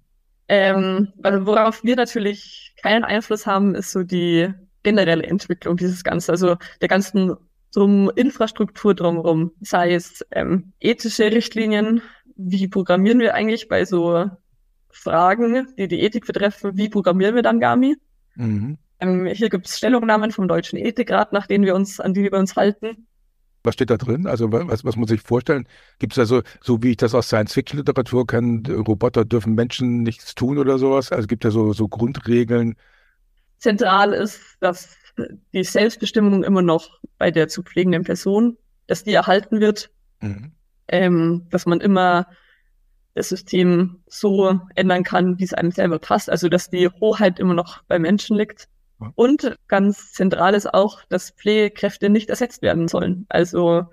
Ähm, 0.50 1.14
also 1.24 1.46
worauf 1.46 1.84
wir 1.84 1.96
natürlich 1.96 2.74
keinen 2.82 3.04
Einfluss 3.04 3.46
haben, 3.46 3.76
ist 3.76 3.92
so 3.92 4.04
die 4.04 4.50
generelle 4.84 5.24
Entwicklung 5.24 5.76
dieses 5.76 6.04
Ganzen, 6.04 6.32
also 6.32 6.56
der 6.80 6.88
ganzen 6.88 7.36
drum 7.74 8.10
Infrastruktur 8.16 8.96
drumherum, 8.96 9.52
sei 9.60 9.94
es 9.94 10.26
ähm, 10.32 10.72
ethische 10.80 11.32
Richtlinien, 11.32 12.02
wie 12.38 12.68
programmieren 12.68 13.20
wir 13.20 13.34
eigentlich 13.34 13.68
bei 13.68 13.84
so 13.84 14.30
Fragen, 14.90 15.68
die 15.78 15.88
die 15.88 16.02
Ethik 16.02 16.26
betreffen, 16.26 16.78
wie 16.78 16.90
programmieren 16.90 17.36
wir 17.36 17.42
dann 17.42 17.60
GAMI? 17.60 17.98
Mhm. 18.36 18.78
Ähm, 19.00 19.26
hier 19.28 19.50
gibt 19.50 19.68
es 19.68 19.78
Stellungnahmen 19.78 20.32
vom 20.32 20.48
Deutschen 20.48 20.78
Ethikrat, 20.78 21.34
nach 21.34 21.48
denen 21.48 21.66
wir 21.66 21.76
uns, 21.76 22.00
an 22.00 22.14
die 22.14 22.24
wir 22.24 22.34
uns 22.34 22.56
halten. 22.56 23.08
Was 23.64 23.74
steht 23.74 23.90
da 23.90 23.98
drin? 23.98 24.28
Also 24.28 24.52
was, 24.52 24.86
was 24.86 24.96
muss 24.96 25.12
ich 25.12 25.22
vorstellen? 25.22 25.68
Gibt 26.00 26.14
es 26.14 26.20
also, 26.20 26.42
so 26.62 26.82
wie 26.84 26.92
ich 26.92 26.98
das 26.98 27.14
aus 27.14 27.28
Science-Fiction-Literatur 27.28 28.26
kenne, 28.26 28.64
Roboter 28.76 29.26
dürfen 29.26 29.56
Menschen 29.56 30.04
nichts 30.04 30.36
tun 30.36 30.58
oder 30.58 30.78
sowas? 30.78 31.12
Also 31.12 31.28
gibt 31.28 31.44
es 31.44 31.54
so, 31.54 31.74
so 31.74 31.88
Grundregeln. 31.88 32.76
Zentral 33.58 34.14
ist, 34.14 34.40
dass 34.62 34.96
die 35.54 35.64
Selbstbestimmung 35.64 36.44
immer 36.44 36.62
noch 36.62 37.00
bei 37.18 37.32
der 37.32 37.48
zu 37.48 37.64
pflegenden 37.64 38.04
Person, 38.04 38.58
dass 38.86 39.04
die 39.04 39.14
erhalten 39.14 39.60
wird, 39.60 39.90
mhm. 40.22 40.52
ähm, 40.88 41.48
dass 41.50 41.66
man 41.66 41.82
immer 41.82 42.28
das 43.16 43.30
System 43.30 44.02
so 44.06 44.60
ändern 44.76 45.04
kann, 45.04 45.40
wie 45.40 45.44
es 45.44 45.54
einem 45.54 45.72
selber 45.72 46.00
passt. 46.00 46.30
Also 46.30 46.50
dass 46.50 46.70
die 46.70 46.88
Hoheit 46.88 47.40
immer 47.40 47.56
noch 47.56 47.84
bei 47.84 48.00
Menschen 48.00 48.38
liegt. 48.38 48.70
Und 49.16 49.58
ganz 49.68 50.14
zentral 50.14 50.56
ist 50.56 50.74
auch, 50.74 51.04
dass 51.06 51.32
Pflegekräfte 51.32 52.10
nicht 52.10 52.30
ersetzt 52.30 52.62
werden 52.62 52.88
sollen. 52.88 53.26
Also 53.30 53.86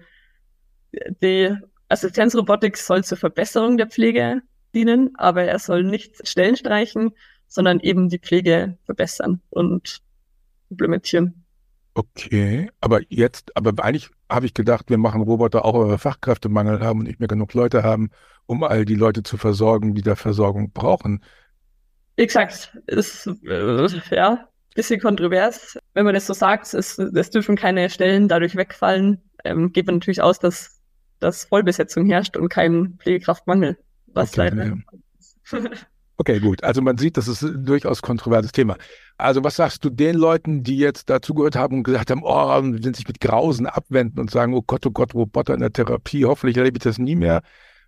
die 1.22 1.54
Assistenzrobotik 1.88 2.76
soll 2.76 3.04
zur 3.04 3.18
Verbesserung 3.18 3.76
der 3.76 3.88
Pflege 3.88 4.42
dienen, 4.74 5.10
aber 5.16 5.44
er 5.44 5.58
soll 5.58 5.84
nicht 5.84 6.26
Stellen 6.26 6.56
streichen, 6.56 7.12
sondern 7.46 7.80
eben 7.80 8.08
die 8.08 8.18
Pflege 8.18 8.78
verbessern 8.84 9.40
und 9.50 10.00
implementieren. 10.70 11.44
Okay, 11.94 12.70
aber 12.80 13.00
jetzt, 13.08 13.56
aber 13.56 13.72
eigentlich 13.84 14.10
habe 14.28 14.46
ich 14.46 14.54
gedacht, 14.54 14.90
wir 14.90 14.98
machen 14.98 15.22
Roboter 15.22 15.64
auch, 15.64 15.78
weil 15.78 15.90
wir 15.90 15.98
Fachkräftemangel 15.98 16.80
haben 16.80 17.00
und 17.00 17.06
nicht 17.06 17.20
mehr 17.20 17.28
genug 17.28 17.54
Leute 17.54 17.84
haben, 17.84 18.10
um 18.46 18.64
all 18.64 18.84
die 18.84 18.96
Leute 18.96 19.22
zu 19.22 19.36
versorgen, 19.36 19.94
die 19.94 20.02
da 20.02 20.16
Versorgung 20.16 20.72
brauchen. 20.72 21.22
Exakt, 22.16 22.76
ist 22.86 23.28
äh, 23.46 23.86
ja 24.10 24.48
bisschen 24.74 25.00
kontrovers. 25.00 25.78
Wenn 25.94 26.04
man 26.04 26.14
das 26.14 26.26
so 26.26 26.34
sagt, 26.34 26.74
es, 26.74 26.98
es 26.98 27.30
dürfen 27.30 27.56
keine 27.56 27.88
Stellen 27.90 28.28
dadurch 28.28 28.56
wegfallen, 28.56 29.22
ähm, 29.44 29.72
geht 29.72 29.86
man 29.86 29.96
natürlich 29.96 30.22
aus, 30.22 30.38
dass, 30.38 30.80
dass 31.20 31.44
Vollbesetzung 31.44 32.06
herrscht 32.06 32.36
und 32.36 32.48
kein 32.48 32.98
Pflegekraftmangel. 32.98 33.78
Was 34.06 34.32
okay, 34.32 34.50
leider. 34.50 34.64
Ja. 34.64 35.60
okay, 36.16 36.40
gut. 36.40 36.62
Also 36.62 36.82
man 36.82 36.98
sieht, 36.98 37.16
das 37.16 37.28
ist 37.28 37.42
ein 37.42 37.64
durchaus 37.64 38.02
kontroverses 38.02 38.52
Thema. 38.52 38.76
Also 39.16 39.44
was 39.44 39.56
sagst 39.56 39.84
du 39.84 39.90
den 39.90 40.16
Leuten, 40.16 40.62
die 40.62 40.78
jetzt 40.78 41.08
dazugehört 41.08 41.56
haben 41.56 41.78
und 41.78 41.82
gesagt 41.84 42.10
haben, 42.10 42.22
oh, 42.24 42.60
sind 42.80 42.96
sich 42.96 43.06
mit 43.06 43.20
Grausen 43.20 43.66
abwenden 43.66 44.18
und 44.18 44.30
sagen, 44.30 44.54
oh 44.54 44.62
Gott, 44.62 44.84
oh 44.86 44.90
Gott, 44.90 45.14
Roboter 45.14 45.54
in 45.54 45.60
der 45.60 45.72
Therapie, 45.72 46.24
hoffentlich 46.24 46.56
erlebe 46.56 46.78
ich 46.78 46.82
das 46.84 46.98
nie 46.98 47.16
mehr. 47.16 47.42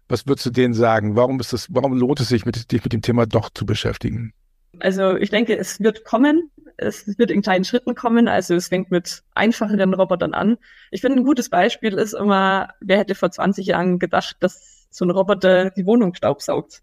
Was 0.09 0.27
würdest 0.29 0.47
du 0.47 0.51
denen 0.51 0.75
sagen? 0.75 1.17
Warum 1.17 1.41
ist 1.41 1.53
das, 1.53 1.67
warum 1.71 1.95
lohnt 1.95 2.21
es 2.21 2.29
sich, 2.29 2.47
mit, 2.47 2.71
dich 2.71 2.85
mit 2.85 2.93
dem 2.93 3.03
Thema 3.03 3.27
doch 3.27 3.51
zu 3.53 3.67
beschäftigen? 3.67 4.33
Also 4.79 5.17
ich 5.17 5.31
denke, 5.31 5.57
es 5.57 5.81
wird 5.81 6.05
kommen. 6.05 6.51
Es 6.77 7.19
wird 7.19 7.31
in 7.31 7.43
kleinen 7.43 7.65
Schritten 7.65 7.95
kommen. 7.95 8.29
Also 8.29 8.55
es 8.55 8.69
fängt 8.69 8.91
mit 8.91 9.23
einfacheren 9.35 9.95
Robotern 9.95 10.35
an. 10.35 10.59
Ich 10.91 11.01
finde, 11.01 11.21
ein 11.21 11.25
gutes 11.25 11.49
Beispiel 11.49 11.95
ist 11.95 12.13
immer, 12.13 12.69
wer 12.81 12.99
hätte 12.99 13.15
vor 13.15 13.31
20 13.31 13.67
Jahren 13.67 13.99
gedacht, 13.99 14.37
dass 14.41 14.87
so 14.91 15.05
ein 15.05 15.11
Roboter 15.11 15.71
die 15.71 15.87
Wohnung 15.87 16.15
staubsaugt. 16.15 16.83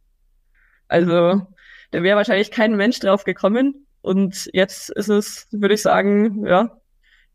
Also 0.87 1.45
da 1.91 2.03
wäre 2.03 2.17
wahrscheinlich 2.17 2.51
kein 2.51 2.75
Mensch 2.75 2.99
drauf 2.99 3.23
gekommen. 3.23 3.87
Und 4.01 4.49
jetzt 4.53 4.89
ist 4.89 5.09
es, 5.09 5.47
würde 5.51 5.75
ich 5.75 5.81
sagen, 5.81 6.45
ja, 6.45 6.77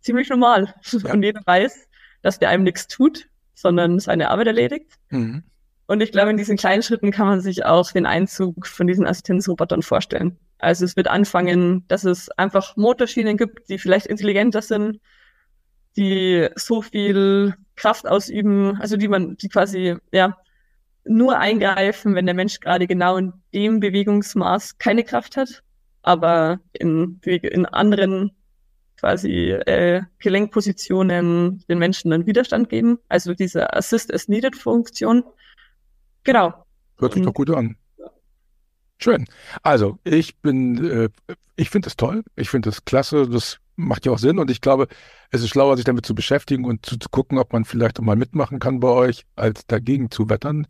ziemlich 0.01 0.29
normal. 0.29 0.75
Ja. 0.93 1.13
Und 1.13 1.23
jeder 1.23 1.41
weiß, 1.45 1.89
dass 2.23 2.39
der 2.39 2.51
einem 2.51 2.65
nichts 2.65 2.89
tut, 2.89 3.29
sondern 3.55 4.01
seine 4.01 4.31
Arbeit 4.31 4.49
erledigt. 4.49 4.93
Mhm. 5.11 5.45
Und 5.87 6.03
ich 6.03 6.13
glaube, 6.13 6.31
in 6.31 6.37
diesen 6.37 6.57
kleinen 6.57 6.83
Schritten 6.83 7.11
kann 7.11 7.27
man 7.27 7.41
sich 7.41 7.65
auch 7.65 7.91
den 7.93 8.05
Einzug 8.05 8.67
von 8.67 8.87
diesen 8.87 9.07
Assistenzrobotern 9.07 9.83
vorstellen. 9.83 10.39
Also 10.59 10.85
es 10.85 10.97
wird 10.97 11.09
anfangen, 11.09 11.87
dass 11.89 12.05
es 12.05 12.29
einfach 12.31 12.77
Motorschienen 12.77 13.37
gibt, 13.37 13.69
die 13.69 13.79
vielleicht 13.79 14.07
intelligenter 14.07 14.63
sind, 14.63 15.01
die 15.97 16.49
so 16.57 16.83
viel 16.83 17.55
Kraft 17.77 18.07
ausüben, 18.07 18.77
also 18.81 18.97
die 18.97 19.09
man, 19.09 19.37
die 19.37 19.49
quasi, 19.49 19.97
ja, 20.13 20.37
nur 21.05 21.39
eingreifen, 21.39 22.15
wenn 22.15 22.27
der 22.27 22.35
Mensch 22.35 22.61
gerade 22.61 22.87
genau 22.87 23.17
in 23.17 23.33
dem 23.55 23.81
Bewegungsmaß 23.81 24.79
keine 24.79 25.05
Kraft 25.05 25.37
hat, 25.37 25.63
aber 26.03 26.61
in, 26.73 27.21
in 27.25 27.67
anderen 27.67 28.33
quasi 28.99 29.53
äh, 29.53 30.03
Gelenkpositionen 30.19 31.65
den 31.69 31.79
Menschen 31.79 32.11
dann 32.11 32.27
Widerstand 32.27 32.69
geben. 32.69 32.99
Also 33.09 33.33
diese 33.33 33.73
Assist 33.75 34.13
as 34.13 34.29
Needed 34.29 34.57
Funktion. 34.57 35.23
Genau. 36.25 36.65
Hört 36.99 37.15
sich 37.15 37.23
doch 37.23 37.35
gut 37.35 37.51
an. 37.51 37.77
Schön. 38.99 39.27
Also 39.63 39.99
ich 40.05 40.37
bin, 40.39 40.85
äh, 40.85 41.09
ich 41.57 41.71
finde 41.71 41.89
es 41.89 41.97
toll. 41.97 42.25
Ich 42.37 42.51
finde 42.51 42.69
es 42.71 42.85
klasse. 42.85 43.29
Das 43.29 43.59
macht 43.77 44.07
ja 44.07 44.13
auch 44.13 44.19
Sinn. 44.19 44.39
Und 44.39 44.51
ich 44.51 44.61
glaube, 44.61 44.89
es 45.31 45.43
ist 45.43 45.51
schlauer, 45.51 45.77
sich 45.77 45.85
damit 45.85 46.05
zu 46.05 46.15
beschäftigen 46.15 46.65
und 46.65 46.85
zu, 46.85 46.99
zu 46.99 47.09
gucken, 47.09 47.39
ob 47.39 47.53
man 47.53 47.65
vielleicht 47.65 48.01
auch 48.01 48.05
mal 48.05 48.17
mitmachen 48.17 48.59
kann 48.59 48.81
bei 48.81 48.89
euch, 48.89 49.25
als 49.37 49.67
dagegen 49.67 50.11
zu 50.11 50.29
wettern. 50.29 50.67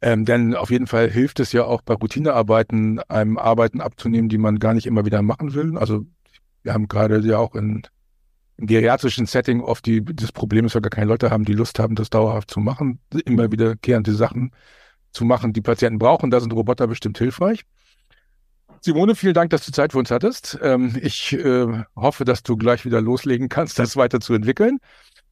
Ähm, 0.00 0.24
denn 0.24 0.54
auf 0.54 0.70
jeden 0.70 0.86
Fall 0.86 1.10
hilft 1.10 1.40
es 1.40 1.52
ja 1.52 1.64
auch 1.64 1.82
bei 1.82 1.94
Routinearbeiten, 1.94 3.00
einem 3.08 3.38
Arbeiten 3.38 3.80
abzunehmen, 3.80 4.28
die 4.28 4.38
man 4.38 4.58
gar 4.58 4.74
nicht 4.74 4.86
immer 4.86 5.04
wieder 5.06 5.22
machen 5.22 5.54
will. 5.54 5.76
Also 5.78 6.06
wir 6.62 6.74
haben 6.74 6.88
gerade 6.88 7.20
ja 7.20 7.38
auch 7.38 7.54
in, 7.54 7.82
im 8.56 8.66
geriatrischen 8.66 9.26
Setting 9.26 9.60
oft 9.60 9.86
die, 9.86 10.04
das 10.04 10.32
Problem, 10.32 10.64
dass 10.64 10.74
wir 10.74 10.80
gar 10.80 10.90
keine 10.90 11.06
Leute 11.08 11.30
haben, 11.30 11.44
die 11.44 11.54
Lust 11.54 11.78
haben, 11.78 11.96
das 11.96 12.10
dauerhaft 12.10 12.50
zu 12.50 12.60
machen, 12.60 13.00
immer 13.24 13.50
wiederkehrende 13.50 14.14
Sachen 14.14 14.52
zu 15.14 15.24
machen, 15.24 15.52
die 15.52 15.60
Patienten 15.60 15.98
brauchen. 15.98 16.30
Da 16.30 16.40
sind 16.40 16.52
Roboter 16.52 16.86
bestimmt 16.86 17.18
hilfreich. 17.18 17.64
Simone, 18.80 19.14
vielen 19.14 19.32
Dank, 19.32 19.48
dass 19.48 19.64
du 19.64 19.72
Zeit 19.72 19.92
für 19.92 19.98
uns 19.98 20.10
hattest. 20.10 20.58
Ähm, 20.60 20.94
ich 21.00 21.32
äh, 21.32 21.84
hoffe, 21.96 22.26
dass 22.26 22.42
du 22.42 22.56
gleich 22.56 22.84
wieder 22.84 23.00
loslegen 23.00 23.48
kannst, 23.48 23.78
das 23.78 23.96
weiter 23.96 24.20
zu 24.20 24.34
entwickeln. 24.34 24.78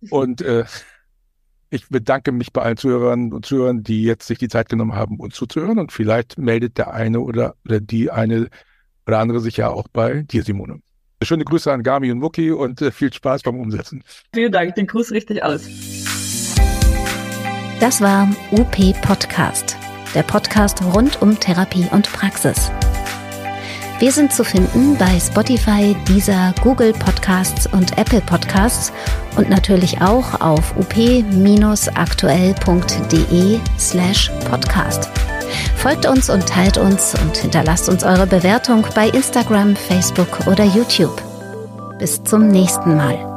Und 0.09 0.41
äh, 0.41 0.65
ich 1.69 1.89
bedanke 1.89 2.33
mich 2.33 2.53
bei 2.53 2.63
allen 2.63 2.77
Zuhörern 2.77 3.33
und 3.33 3.45
Zuhörern, 3.45 3.83
die 3.83 4.05
jetzt 4.05 4.27
sich 4.27 4.39
die 4.39 4.49
Zeit 4.49 4.69
genommen 4.69 4.95
haben, 4.95 5.19
uns 5.19 5.35
zuzuhören. 5.35 5.79
Und 5.79 5.93
vielleicht 5.93 6.39
meldet 6.39 6.79
der 6.79 6.95
eine 6.95 7.21
oder, 7.21 7.55
oder 7.67 7.81
die 7.81 8.11
eine 8.11 8.49
oder 9.07 9.19
andere 9.19 9.41
sich 9.41 9.59
ja 9.59 9.69
auch 9.69 9.89
bei 9.89 10.23
dir, 10.23 10.43
Simone. 10.45 10.81
Schöne 11.23 11.45
Grüße 11.45 11.71
an 11.71 11.83
Gami 11.83 12.11
und 12.11 12.19
Muki 12.19 12.51
und 12.51 12.81
äh, 12.83 12.91
viel 12.91 13.13
Spaß 13.13 13.43
beim 13.43 13.61
Umsetzen. 13.61 14.03
Vielen 14.35 14.51
Dank, 14.51 14.75
den 14.75 14.87
Gruß 14.87 15.13
richtig 15.13 15.43
aus. 15.43 15.69
Das 17.83 18.01
war 18.01 18.27
UP 18.53 18.95
Podcast, 19.03 19.77
der 20.15 20.23
Podcast 20.23 20.81
rund 20.95 21.21
um 21.21 21.39
Therapie 21.41 21.89
und 21.91 22.13
Praxis. 22.13 22.71
Wir 23.99 24.13
sind 24.13 24.33
zu 24.33 24.45
finden 24.45 24.97
bei 24.97 25.19
Spotify, 25.19 25.97
Deezer, 26.07 26.55
Google 26.63 26.93
Podcasts 26.93 27.67
und 27.67 27.99
Apple 27.99 28.21
Podcasts 28.21 28.93
und 29.37 29.51
natürlich 29.51 30.01
auch 30.01 30.41
auf 30.41 30.77
up-aktuell.de 30.77 33.59
slash 33.77 34.31
podcast. 34.49 35.11
Folgt 35.75 36.07
uns 36.07 36.31
und 36.31 36.47
teilt 36.47 36.79
uns 36.79 37.17
und 37.21 37.37
hinterlasst 37.37 37.89
uns 37.89 38.05
eure 38.05 38.29
Bewertung 38.29 38.87
bei 38.95 39.09
Instagram, 39.09 39.75
Facebook 39.75 40.47
oder 40.47 40.63
YouTube. 40.63 41.21
Bis 41.99 42.23
zum 42.23 42.47
nächsten 42.47 42.97
Mal. 42.97 43.32